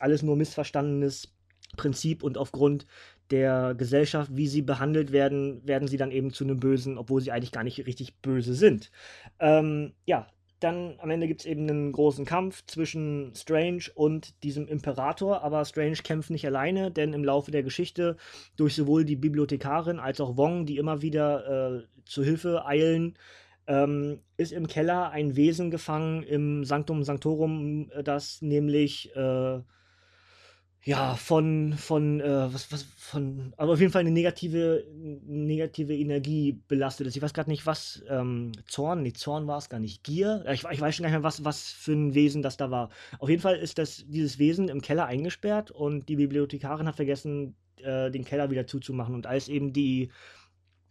Alles 0.00 0.22
nur 0.22 0.36
missverstandenes 0.36 1.34
Prinzip 1.76 2.22
und 2.22 2.38
aufgrund 2.38 2.86
der 3.30 3.74
Gesellschaft, 3.74 4.30
wie 4.34 4.46
sie 4.46 4.62
behandelt 4.62 5.12
werden, 5.12 5.66
werden 5.66 5.88
sie 5.88 5.96
dann 5.96 6.10
eben 6.10 6.32
zu 6.32 6.44
einem 6.44 6.60
Bösen, 6.60 6.98
obwohl 6.98 7.20
sie 7.20 7.32
eigentlich 7.32 7.52
gar 7.52 7.64
nicht 7.64 7.86
richtig 7.86 8.16
böse 8.20 8.54
sind. 8.54 8.90
Ähm, 9.40 9.92
ja, 10.04 10.26
dann 10.60 10.94
am 10.98 11.10
Ende 11.10 11.26
gibt 11.26 11.40
es 11.40 11.46
eben 11.46 11.68
einen 11.68 11.92
großen 11.92 12.24
Kampf 12.24 12.64
zwischen 12.66 13.32
Strange 13.34 13.84
und 13.94 14.42
diesem 14.42 14.66
Imperator, 14.66 15.42
aber 15.42 15.64
Strange 15.64 15.96
kämpft 15.96 16.30
nicht 16.30 16.46
alleine, 16.46 16.90
denn 16.90 17.12
im 17.12 17.24
Laufe 17.24 17.50
der 17.50 17.62
Geschichte 17.62 18.16
durch 18.56 18.74
sowohl 18.74 19.04
die 19.04 19.16
Bibliothekarin 19.16 19.98
als 19.98 20.20
auch 20.20 20.36
Wong, 20.36 20.64
die 20.64 20.78
immer 20.78 21.02
wieder 21.02 21.80
äh, 21.80 21.82
zu 22.06 22.22
Hilfe 22.22 22.64
eilen, 22.66 23.18
ähm, 23.66 24.20
ist 24.36 24.52
im 24.52 24.66
Keller 24.66 25.10
ein 25.10 25.36
Wesen 25.36 25.70
gefangen 25.70 26.22
im 26.22 26.64
Sanctum 26.64 27.02
Sanctorum, 27.02 27.90
das 28.02 28.42
nämlich 28.42 29.14
äh, 29.16 29.60
ja, 30.86 31.14
von, 31.14 31.72
von, 31.72 32.20
äh, 32.20 32.52
was, 32.52 32.70
was, 32.70 32.82
von, 32.96 33.54
aber 33.56 33.72
auf 33.72 33.80
jeden 33.80 33.90
Fall 33.90 34.00
eine 34.00 34.10
negative, 34.10 34.84
negative 34.92 35.96
Energie 35.96 36.60
belastet 36.68 37.06
ist. 37.06 37.16
Ich 37.16 37.22
weiß 37.22 37.32
gerade 37.32 37.48
nicht, 37.48 37.64
was, 37.64 38.04
ähm, 38.10 38.52
Zorn, 38.66 39.02
nee, 39.02 39.14
Zorn 39.14 39.46
war 39.46 39.56
es 39.56 39.70
gar 39.70 39.80
nicht. 39.80 40.04
Gier? 40.04 40.44
Ich, 40.52 40.64
ich 40.70 40.80
weiß 40.80 40.94
schon 40.94 41.04
gar 41.04 41.10
nicht 41.10 41.18
mehr, 41.18 41.22
was, 41.22 41.42
was 41.42 41.70
für 41.70 41.92
ein 41.94 42.14
Wesen 42.14 42.42
das 42.42 42.58
da 42.58 42.70
war. 42.70 42.90
Auf 43.18 43.30
jeden 43.30 43.40
Fall 43.40 43.56
ist 43.56 43.78
das, 43.78 44.04
dieses 44.06 44.38
Wesen 44.38 44.68
im 44.68 44.82
Keller 44.82 45.06
eingesperrt 45.06 45.70
und 45.70 46.10
die 46.10 46.16
Bibliothekarin 46.16 46.86
hat 46.86 46.96
vergessen, 46.96 47.56
äh, 47.78 48.10
den 48.10 48.26
Keller 48.26 48.50
wieder 48.50 48.66
zuzumachen. 48.66 49.14
Und 49.14 49.26
als 49.26 49.48
eben 49.48 49.72
die 49.72 50.10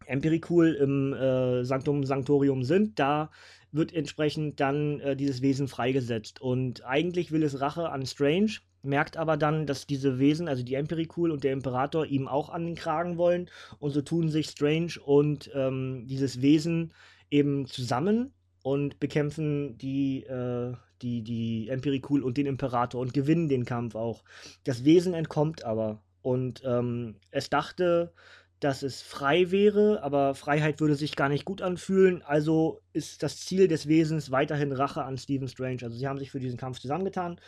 Empirikul 0.08 0.74
im 0.74 1.14
äh, 1.14 1.64
Sanctum 1.64 2.04
Sanctorium 2.04 2.64
sind, 2.64 2.98
da 2.98 3.30
wird 3.72 3.94
entsprechend 3.94 4.60
dann 4.60 5.00
äh, 5.02 5.16
dieses 5.16 5.44
Wesen 5.44 5.68
freigesetzt. 5.68 6.42
Und 6.42 6.84
eigentlich 6.84 7.32
will 7.32 7.44
es 7.44 7.62
Rache 7.62 7.90
an 7.90 8.08
Strange 8.08 8.54
merkt 8.84 9.18
aber 9.18 9.38
dann, 9.38 9.66
dass 9.66 9.88
diese 9.88 10.20
Wesen, 10.20 10.48
also 10.48 10.64
die 10.64 10.76
Empirikul 10.76 11.32
und 11.32 11.44
der 11.44 11.54
Imperator, 11.54 12.06
ihm 12.06 12.28
auch 12.28 12.50
an 12.50 12.66
den 12.66 12.76
Kragen 12.76 13.18
wollen. 13.18 13.50
Und 13.80 13.92
so 13.92 14.02
tun 14.02 14.30
sich 14.30 14.48
Strange 14.48 14.94
und 15.04 15.50
ähm, 15.56 16.06
dieses 16.08 16.42
Wesen 16.42 16.94
eben 17.32 17.66
zusammen 17.66 18.34
und 18.62 19.00
bekämpfen 19.00 19.78
die, 19.78 20.24
äh, 20.24 20.74
die, 21.02 21.24
die 21.24 21.70
Empirikul 21.70 22.22
und 22.24 22.38
den 22.38 22.46
Imperator 22.46 23.02
und 23.02 23.14
gewinnen 23.14 23.50
den 23.50 23.66
Kampf 23.66 23.96
auch. 23.96 24.24
Das 24.64 24.86
Wesen 24.86 25.14
entkommt 25.14 25.64
aber. 25.64 26.02
Und 26.22 26.62
ähm, 26.66 27.16
es 27.32 27.50
dachte, 27.50 28.14
dass 28.60 28.82
es 28.82 29.02
frei 29.02 29.52
wäre, 29.52 30.02
aber 30.04 30.36
Freiheit 30.36 30.80
würde 30.80 30.96
sich 30.96 31.18
gar 31.18 31.28
nicht 31.28 31.44
gut 31.44 31.62
anfühlen. 31.62 32.22
Also 32.22 32.82
ist 32.94 33.22
das 33.22 33.40
Ziel 33.40 33.68
des 33.68 33.88
Wesens 33.90 34.32
weiterhin 34.32 34.72
Rache 34.72 35.04
an 35.04 35.18
Stephen 35.18 35.50
Strange. 35.50 35.80
Also 35.84 35.98
sie 35.98 36.08
haben 36.08 36.20
sich 36.20 36.32
für 36.32 36.40
diesen 36.40 36.58
Kampf 36.58 36.80
zusammengetan 36.80 37.40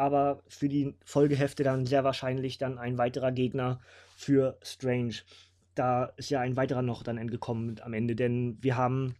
aber 0.00 0.42
für 0.48 0.70
die 0.70 0.94
Folgehefte 1.04 1.62
dann 1.62 1.84
sehr 1.84 2.04
wahrscheinlich 2.04 2.56
dann 2.56 2.78
ein 2.78 2.96
weiterer 2.96 3.32
Gegner 3.32 3.80
für 4.16 4.56
Strange. 4.62 5.16
Da 5.74 6.06
ist 6.16 6.30
ja 6.30 6.40
ein 6.40 6.56
weiterer 6.56 6.80
noch 6.80 7.02
dann 7.02 7.18
entgekommen 7.18 7.78
am 7.82 7.92
Ende, 7.92 8.16
denn 8.16 8.56
wir 8.62 8.78
haben 8.78 9.14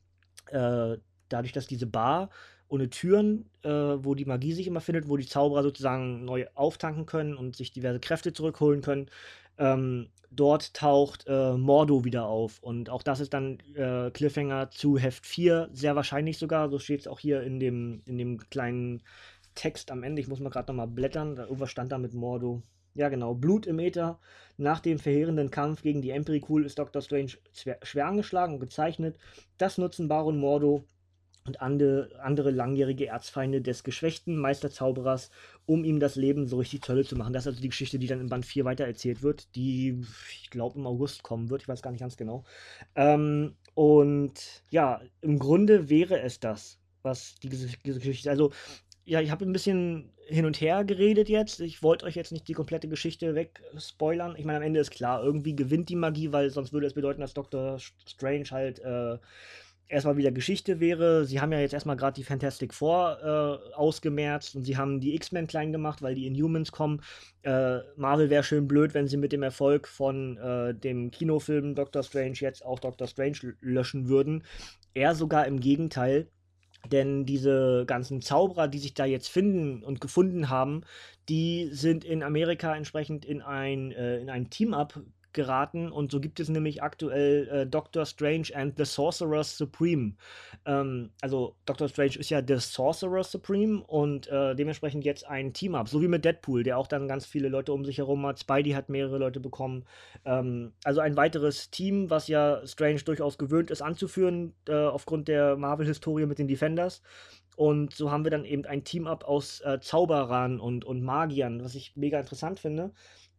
äh, 0.46 0.96
dadurch, 1.28 1.52
dass 1.52 1.66
diese 1.66 1.86
Bar 1.86 2.30
ohne 2.68 2.88
Türen, 2.88 3.50
äh, 3.62 3.68
wo 3.68 4.14
die 4.14 4.24
Magie 4.24 4.54
sich 4.54 4.66
immer 4.66 4.80
findet, 4.80 5.06
wo 5.08 5.18
die 5.18 5.26
Zauberer 5.26 5.62
sozusagen 5.62 6.24
neu 6.24 6.46
auftanken 6.54 7.04
können 7.04 7.34
und 7.34 7.56
sich 7.56 7.72
diverse 7.72 8.00
Kräfte 8.00 8.32
zurückholen 8.32 8.80
können, 8.80 9.10
ähm, 9.58 10.08
dort 10.30 10.72
taucht 10.72 11.26
äh, 11.26 11.58
Mordo 11.58 12.04
wieder 12.04 12.24
auf. 12.24 12.58
Und 12.62 12.88
auch 12.88 13.02
das 13.02 13.20
ist 13.20 13.34
dann 13.34 13.58
äh, 13.74 14.10
Cliffhanger 14.12 14.70
zu 14.70 14.96
Heft 14.96 15.26
4, 15.26 15.68
sehr 15.72 15.94
wahrscheinlich 15.94 16.38
sogar. 16.38 16.70
So 16.70 16.78
steht 16.78 17.00
es 17.00 17.06
auch 17.06 17.18
hier 17.18 17.42
in 17.42 17.60
dem, 17.60 18.00
in 18.06 18.16
dem 18.16 18.38
kleinen 18.48 19.02
Text 19.60 19.90
am 19.90 20.02
Ende. 20.02 20.22
Ich 20.22 20.28
muss 20.28 20.40
mal 20.40 20.48
gerade 20.48 20.72
nochmal 20.72 20.88
blättern. 20.88 21.36
Da 21.36 21.42
irgendwas 21.42 21.70
stand 21.70 21.92
da 21.92 21.98
mit 21.98 22.14
Mordo. 22.14 22.62
Ja, 22.94 23.10
genau. 23.10 23.34
Blut 23.34 23.66
im 23.66 23.78
Äther. 23.78 24.18
Nach 24.56 24.80
dem 24.80 24.98
verheerenden 24.98 25.50
Kampf 25.50 25.82
gegen 25.82 26.00
die 26.00 26.10
Emperikul 26.10 26.64
ist 26.64 26.78
Dr. 26.78 27.02
Strange 27.02 27.32
schwer 27.82 28.06
angeschlagen 28.06 28.54
und 28.54 28.60
gezeichnet. 28.60 29.18
Das 29.58 29.76
nutzen 29.76 30.08
Baron 30.08 30.38
Mordo 30.38 30.84
und 31.44 31.60
andere, 31.60 32.08
andere 32.22 32.50
langjährige 32.50 33.08
Erzfeinde 33.08 33.60
des 33.60 33.84
geschwächten 33.84 34.34
Meisterzauberers, 34.38 35.30
um 35.66 35.84
ihm 35.84 36.00
das 36.00 36.16
Leben 36.16 36.46
so 36.46 36.56
richtig 36.56 36.82
Zölle 36.82 37.04
zu 37.04 37.16
machen. 37.16 37.34
Das 37.34 37.42
ist 37.42 37.48
also 37.48 37.60
die 37.60 37.68
Geschichte, 37.68 37.98
die 37.98 38.06
dann 38.06 38.20
in 38.20 38.30
Band 38.30 38.46
4 38.46 38.64
weitererzählt 38.64 39.22
wird, 39.22 39.54
die, 39.56 40.02
ich 40.40 40.48
glaube, 40.48 40.78
im 40.78 40.86
August 40.86 41.22
kommen 41.22 41.50
wird. 41.50 41.60
Ich 41.60 41.68
weiß 41.68 41.82
gar 41.82 41.90
nicht 41.90 42.00
ganz 42.00 42.16
genau. 42.16 42.44
Ähm, 42.94 43.56
und 43.74 44.64
ja, 44.70 45.02
im 45.20 45.38
Grunde 45.38 45.90
wäre 45.90 46.20
es 46.20 46.40
das, 46.40 46.78
was 47.02 47.34
diese, 47.42 47.68
diese 47.84 47.98
Geschichte. 47.98 48.30
Also 48.30 48.52
ja, 49.10 49.20
ich 49.20 49.32
habe 49.32 49.44
ein 49.44 49.52
bisschen 49.52 50.12
hin 50.28 50.46
und 50.46 50.60
her 50.60 50.84
geredet 50.84 51.28
jetzt. 51.28 51.58
Ich 51.58 51.82
wollte 51.82 52.06
euch 52.06 52.14
jetzt 52.14 52.30
nicht 52.30 52.46
die 52.46 52.52
komplette 52.52 52.86
Geschichte 52.86 53.34
wegspoilern. 53.34 54.36
Ich 54.36 54.44
meine, 54.44 54.58
am 54.58 54.62
Ende 54.62 54.78
ist 54.78 54.92
klar, 54.92 55.24
irgendwie 55.24 55.56
gewinnt 55.56 55.88
die 55.88 55.96
Magie, 55.96 56.30
weil 56.30 56.48
sonst 56.50 56.72
würde 56.72 56.86
es 56.86 56.94
bedeuten, 56.94 57.20
dass 57.20 57.34
Dr. 57.34 57.80
Strange 58.06 58.44
halt 58.52 58.78
äh, 58.78 59.18
erstmal 59.88 60.16
wieder 60.16 60.30
Geschichte 60.30 60.78
wäre. 60.78 61.24
Sie 61.24 61.40
haben 61.40 61.50
ja 61.50 61.58
jetzt 61.58 61.74
erstmal 61.74 61.96
gerade 61.96 62.14
die 62.14 62.22
Fantastic 62.22 62.72
Four 62.72 63.18
äh, 63.20 63.74
ausgemerzt 63.74 64.54
und 64.54 64.62
sie 64.62 64.76
haben 64.76 65.00
die 65.00 65.16
X-Men 65.16 65.48
klein 65.48 65.72
gemacht, 65.72 66.02
weil 66.02 66.14
die 66.14 66.28
Inhumans 66.28 66.70
kommen. 66.70 67.02
Äh, 67.42 67.78
Marvel 67.96 68.30
wäre 68.30 68.44
schön 68.44 68.68
blöd, 68.68 68.94
wenn 68.94 69.08
sie 69.08 69.16
mit 69.16 69.32
dem 69.32 69.42
Erfolg 69.42 69.88
von 69.88 70.36
äh, 70.36 70.72
dem 70.72 71.10
Kinofilm 71.10 71.74
Doctor 71.74 72.04
Strange 72.04 72.36
jetzt 72.38 72.64
auch 72.64 72.78
Doctor 72.78 73.08
Strange 73.08 73.56
löschen 73.60 74.08
würden. 74.08 74.44
Eher 74.94 75.16
sogar 75.16 75.48
im 75.48 75.58
Gegenteil. 75.58 76.28
Denn 76.86 77.26
diese 77.26 77.84
ganzen 77.86 78.22
Zauberer, 78.22 78.68
die 78.68 78.78
sich 78.78 78.94
da 78.94 79.04
jetzt 79.04 79.28
finden 79.28 79.82
und 79.82 80.00
gefunden 80.00 80.48
haben, 80.48 80.82
die 81.28 81.68
sind 81.72 82.04
in 82.04 82.22
Amerika 82.22 82.74
entsprechend 82.74 83.24
in 83.24 83.42
ein, 83.42 83.92
äh, 83.92 84.18
in 84.18 84.30
ein 84.30 84.50
Team-Up 84.50 85.00
geraten 85.32 85.90
und 85.92 86.10
so 86.10 86.20
gibt 86.20 86.40
es 86.40 86.48
nämlich 86.48 86.82
aktuell 86.82 87.48
äh, 87.48 87.66
Doctor 87.66 88.06
Strange 88.06 88.48
and 88.54 88.76
the 88.76 88.84
Sorcerer 88.84 89.44
Supreme. 89.44 90.14
Ähm, 90.66 91.10
also 91.20 91.56
Doctor 91.66 91.88
Strange 91.88 92.16
ist 92.16 92.30
ja 92.30 92.42
The 92.46 92.56
Sorcerer 92.58 93.24
Supreme 93.24 93.82
und 93.82 94.28
äh, 94.28 94.54
dementsprechend 94.54 95.04
jetzt 95.04 95.26
ein 95.26 95.52
Team-Up, 95.52 95.88
so 95.88 96.02
wie 96.02 96.08
mit 96.08 96.24
Deadpool, 96.24 96.62
der 96.62 96.78
auch 96.78 96.86
dann 96.86 97.08
ganz 97.08 97.26
viele 97.26 97.48
Leute 97.48 97.72
um 97.72 97.84
sich 97.84 97.98
herum 97.98 98.26
hat. 98.26 98.38
Spidey 98.38 98.72
hat 98.72 98.88
mehrere 98.88 99.18
Leute 99.18 99.40
bekommen. 99.40 99.84
Ähm, 100.24 100.72
also 100.84 101.00
ein 101.00 101.16
weiteres 101.16 101.70
Team, 101.70 102.10
was 102.10 102.28
ja 102.28 102.66
Strange 102.66 103.00
durchaus 103.00 103.38
gewöhnt 103.38 103.70
ist 103.70 103.82
anzuführen, 103.82 104.54
äh, 104.68 104.74
aufgrund 104.74 105.28
der 105.28 105.56
Marvel-Historie 105.56 106.26
mit 106.26 106.38
den 106.38 106.48
Defenders. 106.48 107.02
Und 107.56 107.94
so 107.94 108.10
haben 108.10 108.24
wir 108.24 108.30
dann 108.30 108.46
eben 108.46 108.64
ein 108.64 108.84
Team-Up 108.84 109.24
aus 109.24 109.60
äh, 109.60 109.80
Zauberern 109.80 110.60
und, 110.60 110.84
und 110.84 111.02
Magiern, 111.02 111.62
was 111.62 111.74
ich 111.74 111.94
mega 111.94 112.18
interessant 112.18 112.58
finde. 112.58 112.92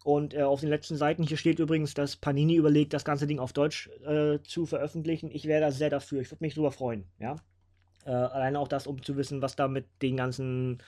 Und 0.03 0.33
äh, 0.33 0.41
auf 0.41 0.61
den 0.61 0.69
letzten 0.69 0.95
Seiten 0.95 1.23
hier 1.23 1.37
steht 1.37 1.59
übrigens, 1.59 1.93
dass 1.93 2.15
Panini 2.15 2.55
überlegt, 2.55 2.93
das 2.93 3.05
ganze 3.05 3.27
Ding 3.27 3.39
auf 3.39 3.53
Deutsch 3.53 3.89
äh, 4.05 4.39
zu 4.43 4.65
veröffentlichen. 4.65 5.29
Ich 5.31 5.45
wäre 5.45 5.61
da 5.61 5.71
sehr 5.71 5.89
dafür. 5.89 6.21
Ich 6.21 6.31
würde 6.31 6.43
mich 6.43 6.55
super 6.55 6.71
freuen, 6.71 7.05
ja. 7.19 7.35
Äh, 8.05 8.11
alleine 8.11 8.59
auch 8.59 8.67
das, 8.67 8.87
um 8.87 9.03
zu 9.03 9.15
wissen, 9.15 9.43
was 9.43 9.55
da 9.55 9.67
mit 9.67 9.85
den 10.01 10.17
ganzen, 10.17 10.81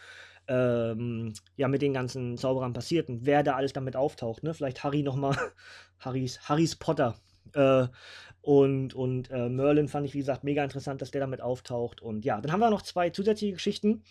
ähm, 0.47 1.33
ja, 1.57 1.67
mit 1.67 1.83
den 1.83 1.93
ganzen 1.93 2.37
Zauberern 2.37 2.73
passiert 2.73 3.07
und 3.07 3.25
wer 3.25 3.43
da 3.43 3.55
alles 3.55 3.73
damit 3.73 3.95
auftaucht, 3.95 4.41
ne? 4.41 4.53
Vielleicht 4.55 4.83
Harry 4.83 5.03
nochmal, 5.03 5.37
Harrys, 5.99 6.39
Harrys 6.49 6.75
Potter. 6.75 7.15
Äh, 7.53 7.87
und 8.41 8.95
und 8.95 9.29
äh, 9.29 9.47
Merlin 9.47 9.87
fand 9.87 10.07
ich, 10.07 10.15
wie 10.15 10.19
gesagt, 10.19 10.43
mega 10.43 10.63
interessant, 10.63 11.01
dass 11.03 11.11
der 11.11 11.21
damit 11.21 11.39
auftaucht. 11.41 12.01
Und 12.01 12.25
ja, 12.25 12.41
dann 12.41 12.51
haben 12.51 12.59
wir 12.61 12.71
noch 12.71 12.81
zwei 12.81 13.11
zusätzliche 13.11 13.53
Geschichten 13.53 14.03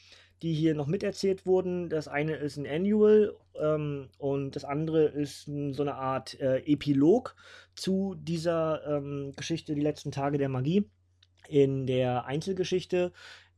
die 0.42 0.52
hier 0.52 0.74
noch 0.74 0.86
miterzählt 0.86 1.46
wurden. 1.46 1.88
Das 1.88 2.08
eine 2.08 2.34
ist 2.34 2.56
ein 2.56 2.66
Annual 2.66 3.34
ähm, 3.60 4.08
und 4.18 4.56
das 4.56 4.64
andere 4.64 5.04
ist 5.04 5.44
so 5.44 5.82
eine 5.82 5.94
Art 5.94 6.38
äh, 6.40 6.58
Epilog 6.66 7.36
zu 7.74 8.16
dieser 8.18 8.82
ähm, 8.86 9.32
Geschichte 9.36 9.74
Die 9.74 9.80
letzten 9.80 10.10
Tage 10.10 10.38
der 10.38 10.48
Magie. 10.48 10.84
In 11.48 11.86
der 11.86 12.26
Einzelgeschichte 12.26 13.12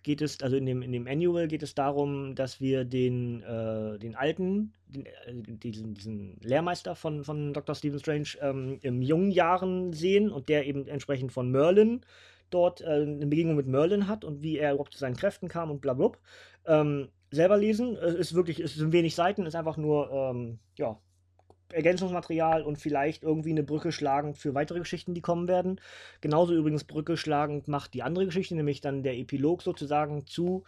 geht 0.04 0.22
es, 0.22 0.40
also 0.42 0.56
in 0.56 0.66
dem, 0.66 0.82
in 0.82 0.92
dem 0.92 1.08
Annual 1.08 1.48
geht 1.48 1.62
es 1.62 1.74
darum, 1.74 2.34
dass 2.34 2.60
wir 2.60 2.84
den, 2.84 3.42
äh, 3.42 3.98
den 3.98 4.14
alten, 4.14 4.72
den, 4.86 5.06
äh, 5.06 5.12
diesen, 5.34 5.94
diesen 5.94 6.38
Lehrmeister 6.40 6.94
von, 6.94 7.24
von 7.24 7.52
Dr. 7.52 7.74
Stephen 7.74 7.98
Strange 7.98 8.28
ähm, 8.40 8.78
im 8.82 9.02
jungen 9.02 9.30
Jahren 9.30 9.92
sehen 9.92 10.30
und 10.30 10.48
der 10.48 10.66
eben 10.66 10.86
entsprechend 10.86 11.32
von 11.32 11.50
Merlin 11.50 12.02
dort 12.50 12.80
äh, 12.80 13.02
eine 13.02 13.26
Begegnung 13.26 13.56
mit 13.56 13.66
Merlin 13.66 14.08
hat 14.08 14.24
und 14.24 14.42
wie 14.42 14.58
er 14.58 14.72
überhaupt 14.72 14.92
zu 14.92 14.98
seinen 14.98 15.16
Kräften 15.16 15.48
kam 15.48 15.70
und 15.70 15.80
bla 15.80 15.94
bla. 15.94 16.12
Ähm, 16.66 17.08
selber 17.30 17.56
lesen. 17.56 17.96
Es 17.96 18.14
ist 18.14 18.34
wirklich, 18.34 18.60
es 18.60 18.74
sind 18.74 18.92
wenig 18.92 19.14
Seiten, 19.14 19.46
ist 19.46 19.56
einfach 19.56 19.76
nur, 19.76 20.10
ähm, 20.10 20.58
ja, 20.78 20.98
Ergänzungsmaterial 21.72 22.62
und 22.62 22.78
vielleicht 22.78 23.22
irgendwie 23.22 23.50
eine 23.50 23.64
Brücke 23.64 23.90
schlagend 23.90 24.38
für 24.38 24.54
weitere 24.54 24.78
Geschichten, 24.78 25.14
die 25.14 25.20
kommen 25.20 25.48
werden. 25.48 25.80
Genauso 26.20 26.54
übrigens 26.54 26.84
Brücke 26.84 27.16
schlagend 27.16 27.68
macht 27.68 27.94
die 27.94 28.02
andere 28.02 28.26
Geschichte, 28.26 28.54
nämlich 28.54 28.80
dann 28.80 29.02
der 29.02 29.16
Epilog 29.16 29.62
sozusagen 29.62 30.26
zu 30.26 30.64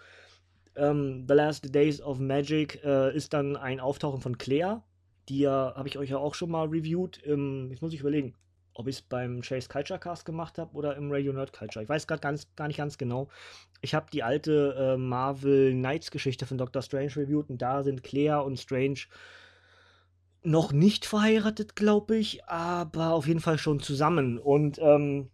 ähm, 0.74 1.24
The 1.28 1.34
Last 1.34 1.74
Days 1.74 2.00
of 2.00 2.18
Magic 2.18 2.82
äh, 2.84 3.14
ist 3.14 3.34
dann 3.34 3.56
ein 3.56 3.78
Auftauchen 3.78 4.20
von 4.20 4.38
Claire. 4.38 4.82
Die 5.28 5.40
ja, 5.40 5.74
habe 5.76 5.88
ich 5.88 5.98
euch 5.98 6.10
ja 6.10 6.18
auch 6.18 6.34
schon 6.34 6.50
mal 6.50 6.66
reviewed. 6.66 7.18
Im, 7.18 7.70
jetzt 7.70 7.82
muss 7.82 7.92
ich 7.92 8.00
überlegen 8.00 8.34
ob 8.78 8.86
ich 8.88 8.96
es 8.96 9.02
beim 9.02 9.40
Chase 9.40 9.68
Culture 9.68 9.98
Cast 9.98 10.24
gemacht 10.24 10.58
habe 10.58 10.74
oder 10.74 10.96
im 10.96 11.10
Radio 11.10 11.32
Nerd 11.32 11.52
Culture. 11.52 11.82
Ich 11.82 11.88
weiß 11.88 12.06
gerade 12.06 12.20
gar 12.20 12.68
nicht 12.68 12.76
ganz 12.76 12.98
genau. 12.98 13.28
Ich 13.80 13.94
habe 13.94 14.06
die 14.12 14.22
alte 14.22 14.74
äh, 14.78 14.96
Marvel 14.96 15.72
Knights 15.72 16.10
Geschichte 16.10 16.46
von 16.46 16.58
Doctor 16.58 16.82
Strange 16.82 17.16
reviewed 17.16 17.48
und 17.48 17.62
da 17.62 17.82
sind 17.82 18.02
Claire 18.02 18.44
und 18.44 18.58
Strange 18.58 19.00
noch 20.42 20.72
nicht 20.72 21.06
verheiratet, 21.06 21.74
glaube 21.74 22.16
ich, 22.16 22.44
aber 22.44 23.12
auf 23.12 23.26
jeden 23.26 23.40
Fall 23.40 23.58
schon 23.58 23.80
zusammen. 23.80 24.38
Und 24.38 24.78
ähm, 24.78 25.30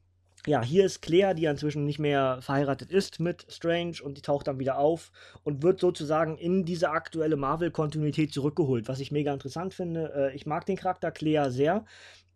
ja, 0.47 0.63
hier 0.63 0.85
ist 0.85 1.03
Claire, 1.03 1.35
die 1.35 1.45
inzwischen 1.45 1.85
nicht 1.85 1.99
mehr 1.99 2.39
verheiratet 2.41 2.91
ist 2.91 3.21
mit 3.21 3.47
Strange 3.49 3.97
und 4.03 4.17
die 4.17 4.23
taucht 4.23 4.47
dann 4.49 4.59
wieder 4.59 4.79
auf 4.79 5.13
und 5.45 5.63
wird 5.63 5.81
sozusagen 5.81 6.37
in 6.39 6.65
diese 6.65 6.91
aktuelle 6.91 7.37
Marvel-Kontinuität 7.37 8.33
zurückgeholt, 8.33 8.89
was 8.89 9.01
ich 9.01 9.13
mega 9.13 9.33
interessant 9.33 9.75
finde. 9.75 10.13
Äh, 10.15 10.35
ich 10.35 10.47
mag 10.47 10.65
den 10.67 10.77
Charakter 10.77 11.11
Claire 11.11 11.51
sehr 11.51 11.85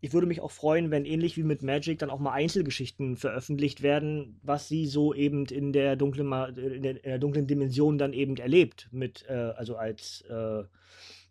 ich 0.07 0.13
würde 0.13 0.29
mich 0.29 0.41
auch 0.41 0.53
freuen, 0.53 0.93
wenn 0.93 1.05
ähnlich 1.05 1.37
wie 1.37 1.43
mit 1.43 1.63
Magic 1.63 1.99
dann 1.99 2.11
auch 2.11 2.21
mal 2.21 2.33
Einzelgeschichten 2.33 3.17
veröffentlicht 3.17 3.83
werden, 3.83 4.39
was 4.43 4.69
sie 4.69 4.87
so 4.87 5.13
eben 5.13 5.47
in 5.47 5.73
der 5.73 5.97
dunklen, 5.97 6.33
in 6.57 6.83
der, 6.83 6.93
in 6.93 7.11
der 7.11 7.19
dunklen 7.19 7.49
Dimension 7.49 7.99
dann 7.99 8.13
eben 8.13 8.37
erlebt, 8.37 8.89
mit, 8.93 9.25
äh, 9.29 9.33
also 9.33 9.77
als 9.77 10.23
äh, 10.31 10.63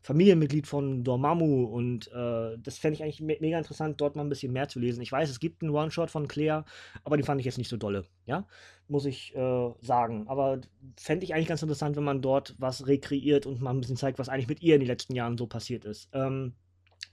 Familienmitglied 0.01 0.67
von 0.67 1.05
Dormammu 1.05 1.63
und 1.63 2.11
äh, 2.11 2.57
das 2.61 2.77
fände 2.77 2.95
ich 2.95 3.03
eigentlich 3.03 3.21
me 3.21 3.38
mega 3.39 3.57
interessant, 3.57 4.01
dort 4.01 4.17
mal 4.17 4.23
ein 4.23 4.29
bisschen 4.29 4.51
mehr 4.51 4.67
zu 4.67 4.79
lesen. 4.79 5.01
Ich 5.01 5.11
weiß, 5.11 5.29
es 5.29 5.39
gibt 5.39 5.63
einen 5.63 5.71
One-Shot 5.71 6.11
von 6.11 6.27
Claire, 6.27 6.65
aber 7.05 7.15
den 7.15 7.23
fand 7.23 7.39
ich 7.39 7.45
jetzt 7.45 7.57
nicht 7.57 7.69
so 7.69 7.77
dolle, 7.77 8.03
ja, 8.25 8.45
muss 8.89 9.05
ich 9.05 9.33
äh, 9.35 9.71
sagen. 9.79 10.27
Aber 10.27 10.59
fände 10.97 11.23
ich 11.23 11.33
eigentlich 11.33 11.47
ganz 11.47 11.61
interessant, 11.61 11.95
wenn 11.95 12.03
man 12.03 12.21
dort 12.21 12.55
was 12.59 12.88
rekreiert 12.88 13.45
und 13.45 13.61
mal 13.61 13.71
ein 13.71 13.79
bisschen 13.79 13.95
zeigt, 13.95 14.19
was 14.19 14.27
eigentlich 14.27 14.49
mit 14.49 14.61
ihr 14.61 14.75
in 14.75 14.81
den 14.81 14.88
letzten 14.88 15.15
Jahren 15.15 15.38
so 15.38 15.47
passiert 15.47 15.85
ist. 15.85 16.09
Ähm, 16.11 16.53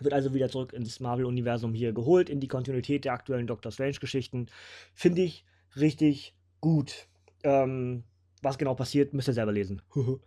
wird 0.04 0.14
also 0.14 0.34
wieder 0.34 0.48
zurück 0.48 0.72
ins 0.72 1.00
Marvel-Universum 1.00 1.74
hier 1.74 1.92
geholt, 1.92 2.28
in 2.28 2.40
die 2.40 2.48
Kontinuität 2.48 3.04
der 3.04 3.12
aktuellen 3.12 3.46
Doctor 3.46 3.72
Strange-Geschichten. 3.72 4.46
Finde 4.94 5.22
ich 5.22 5.44
richtig 5.76 6.34
gut. 6.60 7.08
Ähm, 7.44 8.04
was 8.42 8.58
genau 8.58 8.74
passiert, 8.74 9.14
müsst 9.14 9.28
ihr 9.28 9.34
selber 9.34 9.52
lesen. 9.52 9.82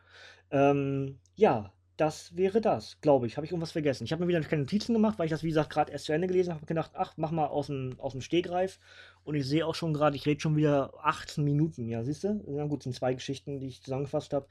ähm, 0.52 1.20
ja, 1.36 1.74
das 1.98 2.36
wäre 2.36 2.60
das, 2.60 3.00
glaube 3.02 3.26
ich. 3.28 3.38
Habe 3.38 3.46
ich 3.46 3.52
irgendwas 3.52 3.72
vergessen? 3.72 4.04
Ich 4.04 4.12
habe 4.12 4.24
mir 4.24 4.28
wieder 4.28 4.42
keine 4.42 4.64
Notizen 4.64 4.94
gemacht, 4.94 5.18
weil 5.18 5.26
ich 5.26 5.32
das, 5.32 5.44
wie 5.44 5.48
gesagt, 5.48 5.70
gerade 5.70 5.92
erst 5.92 6.06
zu 6.06 6.14
Ende 6.14 6.28
gelesen 6.28 6.50
habe. 6.50 6.60
Habe 6.60 6.68
gedacht, 6.68 6.92
ach, 6.94 7.14
mach 7.16 7.32
mal 7.32 7.48
aus 7.48 7.68
dem, 7.68 7.96
aus 8.00 8.12
dem 8.12 8.22
Stegreif. 8.22 8.80
Und 9.24 9.36
ich 9.36 9.48
sehe 9.48 9.66
auch 9.66 9.76
schon 9.76 9.94
gerade, 9.94 10.16
ich 10.16 10.26
rede 10.26 10.42
schon 10.42 10.58
wieder 10.58 10.94
18 11.04 11.44
Minuten. 11.44 11.88
Ja, 11.88 12.04
siehst 12.04 12.24
du? 12.26 12.44
Na 12.48 12.66
gut, 12.66 12.84
sind 12.84 12.96
zwei 12.96 13.14
Geschichten, 13.14 13.60
die 13.60 13.68
ich 13.68 13.82
zusammengefasst 13.82 14.34
habe. 14.34 14.48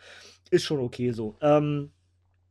Ist 0.51 0.65
schon 0.65 0.81
okay 0.81 1.11
so. 1.11 1.37
Ähm, 1.43 1.93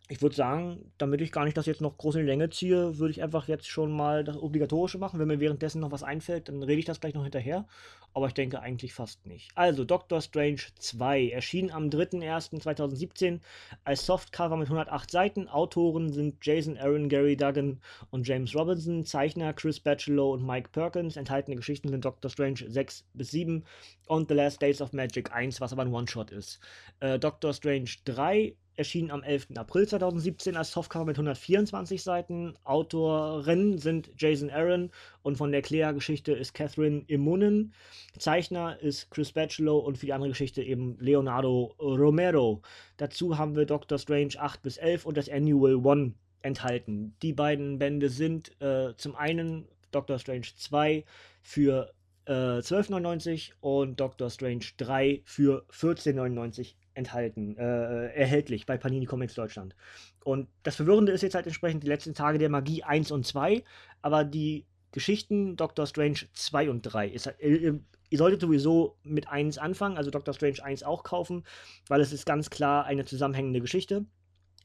ich 0.10 0.22
würde 0.22 0.36
sagen, 0.36 0.92
damit 0.98 1.22
ich 1.22 1.32
gar 1.32 1.46
nicht 1.46 1.56
das 1.56 1.66
jetzt 1.66 1.80
noch 1.80 1.98
groß 1.98 2.16
in 2.16 2.22
die 2.22 2.28
Länge 2.28 2.50
ziehe, 2.50 2.98
würde 2.98 3.12
ich 3.12 3.24
einfach 3.24 3.48
jetzt 3.48 3.68
schon 3.68 3.92
mal 3.92 4.26
das 4.26 4.36
Obligatorische 4.36 4.98
machen. 4.98 5.18
Wenn 5.18 5.30
mir 5.30 5.40
währenddessen 5.40 5.80
noch 5.80 5.92
was 5.92 6.04
einfällt, 6.04 6.50
dann 6.50 6.62
rede 6.62 6.80
ich 6.80 6.86
das 6.86 7.00
gleich 7.00 7.14
noch 7.14 7.24
hinterher. 7.24 7.66
Aber 8.14 8.28
ich 8.28 8.34
denke 8.34 8.60
eigentlich 8.60 8.94
fast 8.94 9.26
nicht. 9.26 9.50
Also, 9.56 9.86
Doctor 9.86 10.22
Strange 10.22 10.60
2 10.78 11.30
erschien 11.30 11.72
am 11.72 11.88
3.1.2017 11.88 13.40
als 13.86 14.06
Softcover 14.06 14.58
mit 14.58 14.68
108 14.68 15.10
Seiten. 15.10 15.48
Autoren 15.48 16.12
sind 16.12 16.46
Jason 16.46 16.78
Aaron, 16.78 17.08
Gary 17.08 17.38
Duggan 17.38 17.80
und 18.12 18.28
James 18.28 18.54
Robinson. 18.54 19.06
Zeichner 19.06 19.54
Chris 19.54 19.80
Bachelor 19.80 20.32
und 20.32 20.46
Mike 20.46 20.70
Perkins. 20.74 21.16
Enthaltene 21.16 21.56
Geschichten 21.56 21.88
sind 21.88 22.04
Doctor 22.04 22.30
Strange 22.30 22.66
6 22.68 23.06
bis 23.14 23.32
7 23.32 23.64
und 24.08 24.28
The 24.28 24.36
Last 24.36 24.62
Days 24.62 24.82
of 24.82 24.92
Magic 24.92 25.32
1, 25.32 25.62
was 25.62 25.72
aber 25.72 25.84
ein 25.84 25.94
One-Shot 25.94 26.30
ist. 26.30 26.60
Äh, 27.00 27.18
Doctor 27.18 27.54
Strange 27.54 27.90
3 28.06 28.54
erschien 28.76 29.12
am 29.12 29.24
11. 29.24 29.50
April 29.56 29.88
2017 29.88 30.56
als 30.56 30.72
Softcover 30.72 31.06
mit 31.06 31.16
124 31.18 32.02
Seiten. 32.02 32.56
Autoren 32.64 33.78
sind 33.78 34.12
Jason 34.18 34.50
Aaron 34.50 34.92
und 35.22 35.38
von 35.38 35.52
der 35.52 35.62
Clea-Geschichte 35.62 36.34
ist 36.34 36.54
Catherine 36.54 37.04
Immunen. 37.08 37.74
Zeichner 38.18 38.80
ist 38.82 39.12
Chris 39.12 39.32
Bachelor 39.32 39.84
und 39.84 39.98
für 39.98 40.08
die 40.08 40.14
andere 40.14 40.30
Geschichte 40.30 40.64
eben 40.64 40.98
Leonardo 41.00 41.76
Romero. 41.80 42.62
Dazu 42.98 43.38
haben 43.38 43.56
wir 43.56 43.66
Doctor 43.66 44.00
Strange 44.00 44.34
8 44.38 44.62
bis 44.62 44.78
11 44.78 45.06
und 45.06 45.18
das 45.18 45.30
Annual 45.30 45.86
1 45.86 46.14
enthalten. 46.42 47.16
Die 47.22 47.34
beiden 47.34 47.80
Bände 47.80 48.10
sind 48.10 48.60
äh, 48.62 48.96
zum 48.98 49.16
einen 49.16 49.68
Doctor 49.92 50.20
Strange 50.20 50.48
2 50.56 51.06
für 51.42 51.94
äh, 52.26 52.32
12,99 52.32 53.52
und 53.62 54.00
Doctor 54.00 54.30
Strange 54.30 54.66
3 54.78 55.22
für 55.26 55.66
14,99 55.72 56.74
enthalten, 56.94 57.58
äh, 57.58 58.08
erhältlich 58.14 58.66
bei 58.66 58.78
Panini 58.78 59.06
Comics 59.06 59.36
Deutschland. 59.36 59.76
Und 60.24 60.48
das 60.64 60.76
Verwirrende 60.76 61.12
ist 61.12 61.22
jetzt 61.22 61.36
halt 61.36 61.48
entsprechend 61.48 61.84
die 61.84 61.88
letzten 61.88 62.14
Tage 62.14 62.38
der 62.38 62.50
Magie 62.50 62.84
1 62.84 63.12
und 63.12 63.26
2, 63.26 63.64
aber 64.02 64.24
die 64.24 64.66
Geschichten 64.92 65.56
Doctor 65.56 65.88
Strange 65.88 66.20
2 66.34 66.70
und 66.70 66.82
3 66.84 67.08
ist 67.08 67.26
halt, 67.26 67.40
äh, 67.42 67.74
Ihr 68.14 68.20
solltet 68.20 68.42
sowieso 68.42 68.96
mit 69.02 69.28
1 69.28 69.58
anfangen, 69.58 69.98
also 69.98 70.12
Doctor 70.12 70.36
Strange 70.36 70.64
1 70.64 70.84
auch 70.84 71.02
kaufen, 71.02 71.44
weil 71.88 72.00
es 72.00 72.14
ist 72.14 72.28
ganz 72.28 72.52
klar 72.52 72.86
eine 72.86 73.06
zusammenhängende 73.06 73.60
Geschichte. 73.60 74.06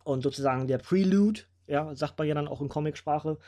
Und 0.05 0.23
sozusagen 0.23 0.67
der 0.67 0.77
Prelude, 0.77 1.41
ja, 1.67 1.95
sagt 1.95 2.19
man 2.19 2.29
ja 2.29 2.35
dann 2.35 2.47
auch 2.47 2.61
in 2.61 2.69
Comicsprache, 2.69 3.39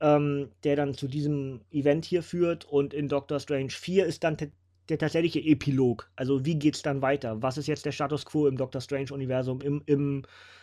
ähm, 0.00 0.52
der 0.62 0.76
dann 0.76 0.94
zu 0.94 1.08
diesem 1.08 1.62
Event 1.72 2.04
hier 2.04 2.22
führt. 2.22 2.66
Und 2.66 2.94
in 2.94 3.08
Doctor 3.08 3.40
Strange 3.40 3.70
4 3.70 4.06
ist 4.06 4.22
dann 4.22 4.36
der 4.88 4.98
tatsächliche 4.98 5.40
Epilog. 5.40 6.10
Also 6.16 6.44
wie 6.44 6.58
geht 6.58 6.76
es 6.76 6.82
dann 6.82 7.02
weiter? 7.02 7.42
Was 7.42 7.58
ist 7.58 7.66
jetzt 7.66 7.84
der 7.84 7.92
Status 7.92 8.24
quo 8.24 8.46
im 8.46 8.56
Doctor 8.56 8.80
Strange-Universum, 8.80 9.60
im, 9.60 9.82
im 9.86 10.22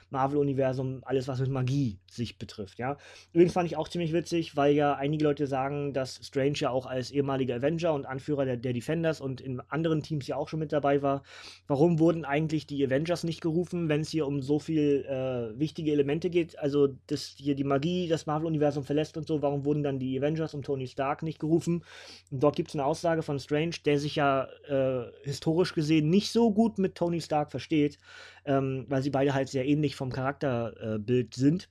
Marvel-Universum, 0.10 1.02
alles 1.06 1.28
was 1.28 1.40
mit 1.40 1.50
Magie 1.50 2.00
sich 2.10 2.38
betrifft, 2.38 2.80
ja. 2.80 2.98
Übrigens 3.34 3.54
fand 3.54 3.68
ich 3.68 3.78
auch 3.78 3.88
ziemlich 3.88 4.14
witzig, 4.14 4.56
weil 4.56 4.74
ja 4.74 4.96
einige 4.96 5.24
Leute 5.24 5.48
sagen, 5.48 5.94
dass 5.94 6.20
Strange 6.24 6.58
ja 6.58 6.70
auch 6.70 6.86
als 6.86 7.12
ehemaliger 7.12 7.56
Avenger 7.56 7.94
und 7.94 8.06
Anführer 8.06 8.46
der, 8.46 8.58
der 8.58 8.74
Defenders 8.74 9.22
und 9.22 9.42
in 9.42 9.62
anderen 9.70 10.02
Teams 10.02 10.28
ja 10.28 10.36
auch 10.38 10.48
schon 10.48 10.60
mit 10.60 10.72
dabei 10.72 11.02
war. 11.02 11.24
Warum 11.68 12.00
wurden 12.00 12.26
eigentlich 12.26 12.68
die 12.68 12.86
Avengers 12.86 13.24
nicht 13.24 13.42
gerufen, 13.42 13.90
wenn 13.90 14.02
es 14.02 14.10
hier 14.10 14.28
um 14.28 14.42
so 14.42 14.60
viel 14.60 15.06
äh, 15.06 15.60
wichtige 15.60 15.92
Elemente 15.92 16.30
geht? 16.30 16.58
Also, 16.60 16.96
dass 17.08 17.36
hier 17.38 17.56
die 17.56 17.64
Magie 17.64 18.08
das 18.08 18.26
Marvel-Universum 18.26 18.84
verlässt 18.84 19.18
und 19.18 19.28
so, 19.28 19.42
warum 19.42 19.66
wurden 19.66 19.84
dann 19.84 20.00
die 20.00 20.18
Avengers 20.18 20.54
und 20.54 20.66
Tony 20.66 20.88
Stark 20.88 21.24
nicht 21.24 21.40
gerufen? 21.40 21.84
Und 22.32 22.44
dort 22.44 22.56
gibt 22.56 22.70
es 22.70 22.76
eine 22.76 22.86
Aussage 22.86 23.24
von 23.24 23.40
Strange, 23.40 23.76
der 23.86 24.00
sich 24.00 24.16
ja 24.16 24.48
äh, 24.68 25.12
historisch 25.24 25.74
gesehen 25.74 26.10
nicht 26.10 26.32
so 26.32 26.52
gut 26.52 26.78
mit 26.78 26.96
Tony 26.96 27.22
Stark 27.22 27.52
versteht, 27.52 27.98
ähm, 28.46 28.86
weil 28.90 29.02
sie 29.02 29.10
beide 29.10 29.34
halt 29.34 29.50
sehr 29.50 29.66
ähnlich 29.66 29.96
vom 29.96 30.12
Charakterbild 30.12 31.38
äh, 31.38 31.40
sind. 31.40 31.70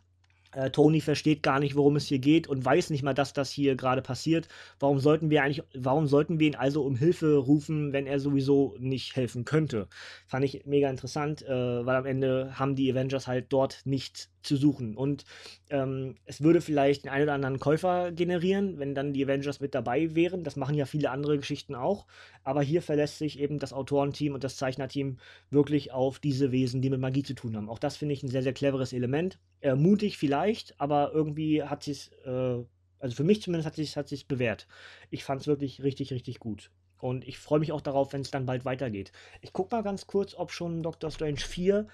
Äh, 0.54 0.70
Tony 0.70 1.00
versteht 1.00 1.42
gar 1.42 1.58
nicht, 1.60 1.76
worum 1.76 1.96
es 1.96 2.06
hier 2.06 2.18
geht 2.18 2.46
und 2.46 2.64
weiß 2.64 2.90
nicht 2.90 3.02
mal, 3.02 3.14
dass 3.14 3.32
das 3.32 3.50
hier 3.50 3.76
gerade 3.76 4.02
passiert. 4.02 4.48
Warum 4.78 5.00
sollten 5.00 5.30
wir 5.30 5.42
eigentlich, 5.42 5.64
warum 5.74 6.06
sollten 6.06 6.38
wir 6.38 6.46
ihn 6.48 6.54
also 6.54 6.84
um 6.84 6.96
Hilfe 6.96 7.36
rufen, 7.36 7.92
wenn 7.92 8.06
er 8.06 8.20
sowieso 8.20 8.76
nicht 8.78 9.16
helfen 9.16 9.44
könnte? 9.44 9.88
Fand 10.26 10.44
ich 10.44 10.64
mega 10.66 10.88
interessant, 10.90 11.42
äh, 11.42 11.86
weil 11.86 11.96
am 11.96 12.06
Ende 12.06 12.58
haben 12.58 12.76
die 12.76 12.90
Avengers 12.90 13.26
halt 13.26 13.52
dort 13.52 13.80
nicht 13.84 14.30
zu 14.44 14.56
suchen. 14.56 14.96
Und 14.96 15.24
ähm, 15.70 16.16
es 16.24 16.42
würde 16.42 16.60
vielleicht 16.60 17.04
den 17.04 17.10
einen 17.10 17.24
oder 17.24 17.34
anderen 17.34 17.58
Käufer 17.58 18.12
generieren, 18.12 18.78
wenn 18.78 18.94
dann 18.94 19.12
die 19.12 19.24
Avengers 19.24 19.60
mit 19.60 19.74
dabei 19.74 20.14
wären. 20.14 20.44
Das 20.44 20.56
machen 20.56 20.74
ja 20.74 20.86
viele 20.86 21.10
andere 21.10 21.36
Geschichten 21.36 21.74
auch. 21.74 22.06
Aber 22.42 22.62
hier 22.62 22.82
verlässt 22.82 23.18
sich 23.18 23.38
eben 23.40 23.58
das 23.58 23.72
Autorenteam 23.72 24.34
und 24.34 24.44
das 24.44 24.56
Zeichnerteam 24.56 25.18
wirklich 25.50 25.92
auf 25.92 26.18
diese 26.18 26.52
Wesen, 26.52 26.82
die 26.82 26.90
mit 26.90 27.00
Magie 27.00 27.22
zu 27.22 27.34
tun 27.34 27.56
haben. 27.56 27.68
Auch 27.68 27.78
das 27.78 27.96
finde 27.96 28.14
ich 28.14 28.22
ein 28.22 28.28
sehr, 28.28 28.42
sehr 28.42 28.52
cleveres 28.52 28.92
Element. 28.92 29.38
Äh, 29.60 29.74
mutig 29.74 30.18
vielleicht, 30.18 30.78
aber 30.80 31.12
irgendwie 31.12 31.62
hat 31.62 31.82
sie 31.82 31.92
es, 31.92 32.08
äh, 32.24 32.64
also 32.98 33.16
für 33.16 33.24
mich 33.24 33.42
zumindest 33.42 33.66
hat 33.66 33.74
sich 33.74 33.96
hat 33.96 34.12
es 34.12 34.24
bewährt. 34.24 34.66
Ich 35.10 35.24
fand 35.24 35.40
es 35.40 35.46
wirklich 35.46 35.82
richtig, 35.82 36.12
richtig 36.12 36.38
gut. 36.38 36.70
Und 37.04 37.28
ich 37.28 37.38
freue 37.38 37.58
mich 37.58 37.70
auch 37.70 37.82
darauf, 37.82 38.14
wenn 38.14 38.22
es 38.22 38.30
dann 38.30 38.46
bald 38.46 38.64
weitergeht. 38.64 39.12
Ich 39.42 39.52
gucke 39.52 39.74
mal 39.76 39.82
ganz 39.82 40.06
kurz, 40.06 40.34
ob 40.34 40.52
schon 40.52 40.82
Doctor 40.82 41.10
Strange 41.10 41.36
4 41.36 41.86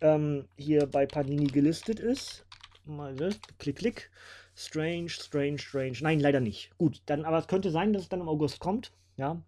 ähm, 0.00 0.48
hier 0.56 0.86
bei 0.86 1.06
Panini 1.06 1.46
gelistet 1.46 2.00
ist. 2.00 2.44
Mal 2.84 3.14
das. 3.14 3.38
Klick, 3.58 3.76
klick. 3.76 4.10
Strange, 4.54 5.08
strange, 5.08 5.58
strange. 5.58 5.98
Nein, 6.00 6.20
leider 6.20 6.40
nicht. 6.40 6.76
Gut, 6.78 7.02
dann, 7.06 7.24
aber 7.24 7.38
es 7.38 7.46
könnte 7.46 7.70
sein, 7.70 7.92
dass 7.92 8.02
es 8.02 8.08
dann 8.08 8.20
im 8.20 8.28
August 8.28 8.60
kommt. 8.60 8.92
Ja. 9.16 9.42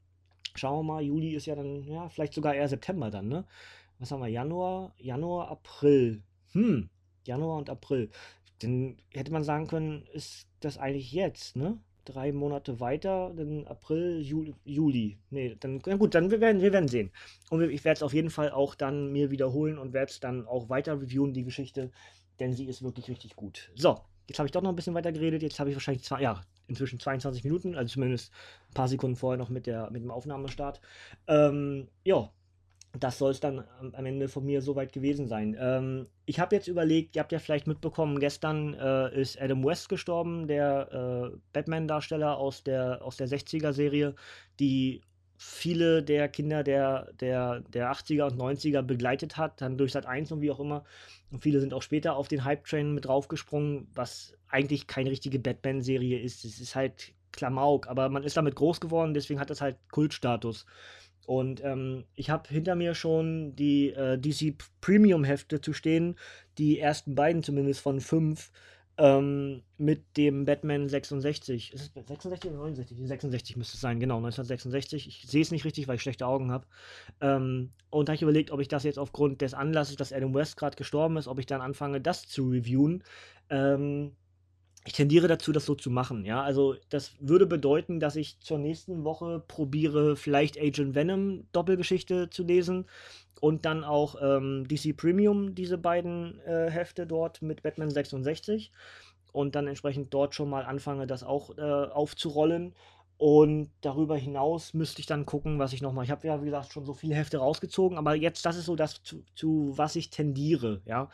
Schauen 0.54 0.78
wir 0.78 0.94
mal. 0.94 1.02
Juli 1.02 1.34
ist 1.34 1.46
ja 1.46 1.54
dann, 1.54 1.82
ja, 1.84 2.08
vielleicht 2.08 2.34
sogar 2.34 2.54
eher 2.54 2.68
September 2.68 3.10
dann, 3.10 3.28
ne? 3.28 3.44
Was 3.98 4.10
haben 4.10 4.20
wir? 4.20 4.28
Januar, 4.28 4.94
Januar, 4.98 5.50
April. 5.50 6.22
Hm, 6.52 6.88
Januar 7.24 7.58
und 7.58 7.70
April. 7.70 8.10
Dann 8.60 8.96
hätte 9.12 9.32
man 9.32 9.44
sagen 9.44 9.66
können, 9.66 10.06
ist 10.12 10.46
das 10.60 10.78
eigentlich 10.78 11.12
jetzt, 11.12 11.56
ne? 11.56 11.78
Drei 12.04 12.32
Monate 12.32 12.80
weiter, 12.80 13.32
dann 13.36 13.66
April, 13.66 14.20
Juli, 14.20 14.54
Juli. 14.64 15.18
Nee, 15.30 15.56
dann, 15.60 15.80
na 15.86 15.96
gut, 15.96 16.14
dann 16.14 16.30
wir 16.30 16.40
werden 16.40 16.62
wir 16.62 16.72
werden 16.72 16.88
sehen. 16.88 17.10
Und 17.50 17.62
ich 17.62 17.84
werde 17.84 17.98
es 17.98 18.02
auf 18.02 18.14
jeden 18.14 18.30
Fall 18.30 18.50
auch 18.50 18.74
dann 18.74 19.12
mir 19.12 19.30
wiederholen 19.30 19.78
und 19.78 19.92
werde 19.92 20.10
es 20.10 20.20
dann 20.20 20.46
auch 20.46 20.68
weiter 20.68 21.00
reviewen, 21.00 21.32
die 21.32 21.44
Geschichte, 21.44 21.90
denn 22.40 22.52
sie 22.52 22.66
ist 22.66 22.82
wirklich 22.82 23.08
richtig 23.08 23.36
gut. 23.36 23.70
So, 23.74 24.00
jetzt 24.28 24.38
habe 24.38 24.46
ich 24.46 24.52
doch 24.52 24.62
noch 24.62 24.70
ein 24.70 24.76
bisschen 24.76 24.94
weiter 24.94 25.12
geredet. 25.12 25.42
Jetzt 25.42 25.60
habe 25.60 25.70
ich 25.70 25.76
wahrscheinlich 25.76 26.04
zwei, 26.04 26.20
ja, 26.20 26.40
inzwischen 26.66 26.98
22 26.98 27.44
Minuten, 27.44 27.74
also 27.74 27.92
zumindest 27.92 28.32
ein 28.70 28.74
paar 28.74 28.88
Sekunden 28.88 29.16
vorher 29.16 29.38
noch 29.38 29.48
mit, 29.48 29.66
der, 29.66 29.90
mit 29.90 30.02
dem 30.02 30.10
Aufnahmestart. 30.10 30.80
Ähm, 31.26 31.88
ja, 32.04 32.30
das 32.98 33.18
soll 33.18 33.30
es 33.30 33.40
dann 33.40 33.64
am 33.80 34.04
Ende 34.04 34.28
von 34.28 34.44
mir 34.44 34.60
soweit 34.60 34.92
gewesen 34.92 35.26
sein. 35.26 35.56
Ähm, 35.58 36.06
ich 36.26 36.38
habe 36.38 36.54
jetzt 36.54 36.68
überlegt, 36.68 37.16
ihr 37.16 37.20
habt 37.20 37.32
ja 37.32 37.38
vielleicht 37.38 37.66
mitbekommen, 37.66 38.20
gestern 38.20 38.74
äh, 38.74 39.18
ist 39.18 39.40
Adam 39.40 39.64
West 39.64 39.88
gestorben, 39.88 40.46
der 40.46 41.32
äh, 41.32 41.36
Batman-Darsteller 41.52 42.36
aus 42.36 42.62
der, 42.62 43.02
aus 43.02 43.16
der 43.16 43.28
60er-Serie, 43.28 44.14
die 44.60 45.00
viele 45.38 46.02
der 46.02 46.28
Kinder 46.28 46.62
der, 46.62 47.12
der, 47.14 47.60
der 47.60 47.90
80er 47.90 48.30
und 48.30 48.40
90er 48.40 48.82
begleitet 48.82 49.36
hat, 49.36 49.60
dann 49.60 49.76
durch 49.76 49.92
Sat 49.92 50.06
1 50.06 50.30
und 50.30 50.40
wie 50.42 50.50
auch 50.50 50.60
immer. 50.60 50.84
Und 51.30 51.42
viele 51.42 51.60
sind 51.60 51.72
auch 51.74 51.82
später 51.82 52.16
auf 52.16 52.28
den 52.28 52.44
Hype-Train 52.44 52.92
mit 52.92 53.06
draufgesprungen, 53.06 53.88
was 53.94 54.34
eigentlich 54.48 54.86
keine 54.86 55.10
richtige 55.10 55.38
Batman-Serie 55.38 56.20
ist. 56.20 56.44
Es 56.44 56.60
ist 56.60 56.76
halt 56.76 57.14
Klamauk, 57.32 57.88
aber 57.88 58.08
man 58.10 58.22
ist 58.22 58.36
damit 58.36 58.54
groß 58.54 58.80
geworden, 58.80 59.14
deswegen 59.14 59.40
hat 59.40 59.50
es 59.50 59.60
halt 59.60 59.78
Kultstatus. 59.90 60.66
Und 61.26 61.62
ähm, 61.64 62.04
ich 62.14 62.30
habe 62.30 62.48
hinter 62.48 62.74
mir 62.74 62.94
schon 62.94 63.54
die 63.54 63.90
äh, 63.90 64.18
DC 64.18 64.56
Premium-Hefte 64.80 65.60
zu 65.60 65.72
stehen, 65.72 66.16
die 66.58 66.78
ersten 66.78 67.14
beiden 67.14 67.42
zumindest 67.42 67.80
von 67.80 68.00
fünf, 68.00 68.50
ähm, 68.98 69.62
mit 69.78 70.16
dem 70.16 70.44
Batman 70.44 70.88
66. 70.88 71.72
Ist 71.72 71.80
es 71.96 72.06
66 72.06 72.50
oder 72.50 72.60
69? 72.60 72.98
66 73.08 73.56
müsste 73.56 73.74
es 73.74 73.80
sein, 73.80 74.00
genau, 74.00 74.16
1966. 74.16 75.08
Ich 75.08 75.26
sehe 75.28 75.42
es 75.42 75.50
nicht 75.50 75.64
richtig, 75.64 75.88
weil 75.88 75.96
ich 75.96 76.02
schlechte 76.02 76.26
Augen 76.26 76.50
habe. 76.50 76.66
Ähm, 77.20 77.72
und 77.90 78.08
da 78.08 78.12
habe 78.12 78.16
ich 78.16 78.22
überlegt, 78.22 78.50
ob 78.50 78.60
ich 78.60 78.68
das 78.68 78.84
jetzt 78.84 78.98
aufgrund 78.98 79.40
des 79.40 79.54
Anlasses, 79.54 79.96
dass 79.96 80.12
Adam 80.12 80.34
West 80.34 80.56
gerade 80.56 80.76
gestorben 80.76 81.16
ist, 81.16 81.26
ob 81.26 81.38
ich 81.38 81.46
dann 81.46 81.60
anfange, 81.60 82.00
das 82.00 82.28
zu 82.28 82.50
reviewen. 82.50 83.02
Ähm, 83.48 84.12
ich 84.84 84.94
tendiere 84.94 85.28
dazu, 85.28 85.52
das 85.52 85.64
so 85.64 85.74
zu 85.74 85.90
machen. 85.90 86.24
Ja, 86.24 86.42
also 86.42 86.74
das 86.88 87.12
würde 87.20 87.46
bedeuten, 87.46 88.00
dass 88.00 88.16
ich 88.16 88.40
zur 88.40 88.58
nächsten 88.58 89.04
Woche 89.04 89.42
probiere, 89.46 90.16
vielleicht 90.16 90.58
Agent 90.58 90.94
Venom 90.94 91.46
Doppelgeschichte 91.52 92.30
zu 92.30 92.42
lesen 92.42 92.86
und 93.40 93.64
dann 93.64 93.84
auch 93.84 94.16
ähm, 94.20 94.66
DC 94.68 94.96
Premium, 94.96 95.54
diese 95.54 95.78
beiden 95.78 96.40
äh, 96.40 96.70
Hefte 96.70 97.06
dort 97.06 97.42
mit 97.42 97.62
Batman 97.62 97.90
66 97.90 98.72
und 99.32 99.54
dann 99.54 99.66
entsprechend 99.66 100.12
dort 100.12 100.34
schon 100.34 100.50
mal 100.50 100.64
anfange, 100.64 101.06
das 101.06 101.22
auch 101.22 101.56
äh, 101.56 101.62
aufzurollen. 101.62 102.74
Und 103.18 103.70
darüber 103.82 104.16
hinaus 104.16 104.74
müsste 104.74 105.00
ich 105.00 105.06
dann 105.06 105.26
gucken, 105.26 105.60
was 105.60 105.72
ich 105.72 105.80
nochmal. 105.80 106.04
Ich 106.04 106.10
habe 106.10 106.26
ja, 106.26 106.40
wie 106.40 106.46
gesagt, 106.46 106.72
schon 106.72 106.84
so 106.84 106.92
viele 106.92 107.14
Hefte 107.14 107.38
rausgezogen, 107.38 107.96
aber 107.96 108.16
jetzt, 108.16 108.44
das 108.44 108.56
ist 108.56 108.66
so 108.66 108.74
das, 108.74 109.02
zu, 109.04 109.22
zu 109.36 109.72
was 109.76 109.94
ich 109.94 110.10
tendiere, 110.10 110.82
ja. 110.86 111.08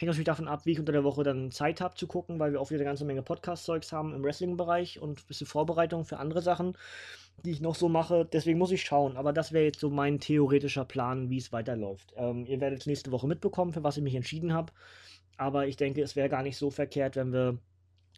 Hängt 0.00 0.08
natürlich 0.08 0.24
davon 0.24 0.48
ab, 0.48 0.64
wie 0.64 0.72
ich 0.72 0.80
unter 0.80 0.92
der 0.92 1.04
Woche 1.04 1.24
dann 1.24 1.50
Zeit 1.50 1.82
habe 1.82 1.94
zu 1.94 2.06
gucken, 2.06 2.38
weil 2.38 2.52
wir 2.52 2.60
auch 2.62 2.70
wieder 2.70 2.78
eine 2.78 2.86
ganze 2.86 3.04
Menge 3.04 3.20
Podcast-Zeugs 3.20 3.92
haben 3.92 4.14
im 4.14 4.24
Wrestling-Bereich 4.24 4.98
und 4.98 5.20
ein 5.20 5.26
bisschen 5.28 5.46
Vorbereitung 5.46 6.06
für 6.06 6.16
andere 6.16 6.40
Sachen, 6.40 6.72
die 7.44 7.50
ich 7.50 7.60
noch 7.60 7.74
so 7.74 7.90
mache. 7.90 8.26
Deswegen 8.32 8.58
muss 8.58 8.72
ich 8.72 8.80
schauen. 8.80 9.18
Aber 9.18 9.34
das 9.34 9.52
wäre 9.52 9.66
jetzt 9.66 9.78
so 9.78 9.90
mein 9.90 10.18
theoretischer 10.18 10.86
Plan, 10.86 11.28
wie 11.28 11.36
es 11.36 11.52
weiterläuft. 11.52 12.14
Ähm, 12.16 12.46
ihr 12.46 12.62
werdet 12.62 12.86
nächste 12.86 13.12
Woche 13.12 13.26
mitbekommen, 13.26 13.74
für 13.74 13.84
was 13.84 13.98
ich 13.98 14.02
mich 14.02 14.14
entschieden 14.14 14.54
habe. 14.54 14.72
Aber 15.36 15.66
ich 15.66 15.76
denke, 15.76 16.00
es 16.00 16.16
wäre 16.16 16.30
gar 16.30 16.42
nicht 16.42 16.56
so 16.56 16.70
verkehrt, 16.70 17.16
wenn 17.16 17.34
wir 17.34 17.58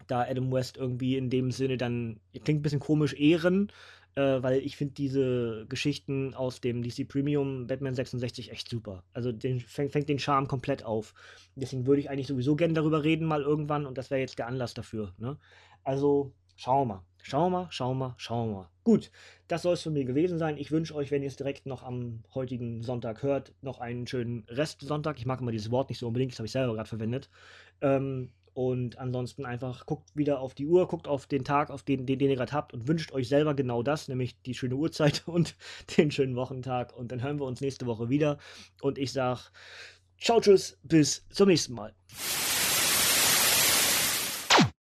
da 0.06 0.22
Adam 0.22 0.52
West 0.52 0.76
irgendwie 0.76 1.16
in 1.16 1.30
dem 1.30 1.50
Sinne 1.50 1.78
dann, 1.78 2.20
klingt 2.44 2.60
ein 2.60 2.62
bisschen 2.62 2.78
komisch, 2.78 3.14
ehren, 3.14 3.72
äh, 4.14 4.42
weil 4.42 4.60
ich 4.60 4.76
finde 4.76 4.94
diese 4.94 5.66
Geschichten 5.68 6.34
aus 6.34 6.60
dem 6.60 6.82
DC 6.82 7.08
Premium 7.08 7.66
Batman 7.66 7.94
66 7.94 8.50
echt 8.50 8.68
super. 8.68 9.04
Also 9.12 9.32
den, 9.32 9.60
fängt, 9.60 9.92
fängt 9.92 10.08
den 10.08 10.18
Charme 10.18 10.48
komplett 10.48 10.84
auf. 10.84 11.14
Deswegen 11.56 11.86
würde 11.86 12.00
ich 12.00 12.10
eigentlich 12.10 12.26
sowieso 12.26 12.56
gerne 12.56 12.74
darüber 12.74 13.04
reden 13.04 13.26
mal 13.26 13.42
irgendwann 13.42 13.86
und 13.86 13.98
das 13.98 14.10
wäre 14.10 14.20
jetzt 14.20 14.38
der 14.38 14.46
Anlass 14.46 14.74
dafür. 14.74 15.14
Ne? 15.18 15.38
Also 15.84 16.32
schauen 16.56 16.88
wir 16.88 16.94
mal. 16.94 17.02
Schauen 17.24 17.52
wir 17.52 17.58
mal, 17.60 17.66
schauen 17.70 17.98
wir 17.98 18.14
schauen 18.18 18.50
wir. 18.50 18.68
Gut, 18.82 19.12
das 19.46 19.62
soll 19.62 19.74
es 19.74 19.82
von 19.82 19.92
mir 19.92 20.04
gewesen 20.04 20.38
sein. 20.38 20.56
Ich 20.56 20.72
wünsche 20.72 20.94
euch, 20.94 21.12
wenn 21.12 21.22
ihr 21.22 21.28
es 21.28 21.36
direkt 21.36 21.66
noch 21.66 21.84
am 21.84 22.24
heutigen 22.34 22.82
Sonntag 22.82 23.22
hört, 23.22 23.54
noch 23.62 23.78
einen 23.78 24.08
schönen 24.08 24.44
Restsonntag. 24.48 25.18
Ich 25.18 25.26
mag 25.26 25.40
immer 25.40 25.52
dieses 25.52 25.70
Wort 25.70 25.88
nicht 25.88 26.00
so 26.00 26.08
unbedingt, 26.08 26.32
das 26.32 26.40
habe 26.40 26.46
ich 26.46 26.52
selber 26.52 26.74
gerade 26.74 26.88
verwendet. 26.88 27.30
Ähm, 27.80 28.32
und 28.54 28.98
ansonsten 28.98 29.46
einfach 29.46 29.86
guckt 29.86 30.14
wieder 30.14 30.40
auf 30.40 30.54
die 30.54 30.66
Uhr, 30.66 30.86
guckt 30.86 31.08
auf 31.08 31.26
den 31.26 31.44
Tag, 31.44 31.70
auf 31.70 31.82
den, 31.82 32.06
den, 32.06 32.18
den 32.18 32.30
ihr 32.30 32.36
gerade 32.36 32.52
habt 32.52 32.74
und 32.74 32.86
wünscht 32.88 33.12
euch 33.12 33.28
selber 33.28 33.54
genau 33.54 33.82
das, 33.82 34.08
nämlich 34.08 34.40
die 34.42 34.54
schöne 34.54 34.74
Uhrzeit 34.74 35.22
und 35.26 35.56
den 35.96 36.10
schönen 36.10 36.36
Wochentag. 36.36 36.96
Und 36.96 37.12
dann 37.12 37.22
hören 37.22 37.38
wir 37.38 37.46
uns 37.46 37.60
nächste 37.60 37.86
Woche 37.86 38.08
wieder. 38.08 38.38
Und 38.80 38.98
ich 38.98 39.12
sage, 39.12 39.40
ciao, 40.20 40.40
tschüss, 40.40 40.78
bis 40.82 41.26
zum 41.30 41.48
nächsten 41.48 41.74
Mal. 41.74 41.94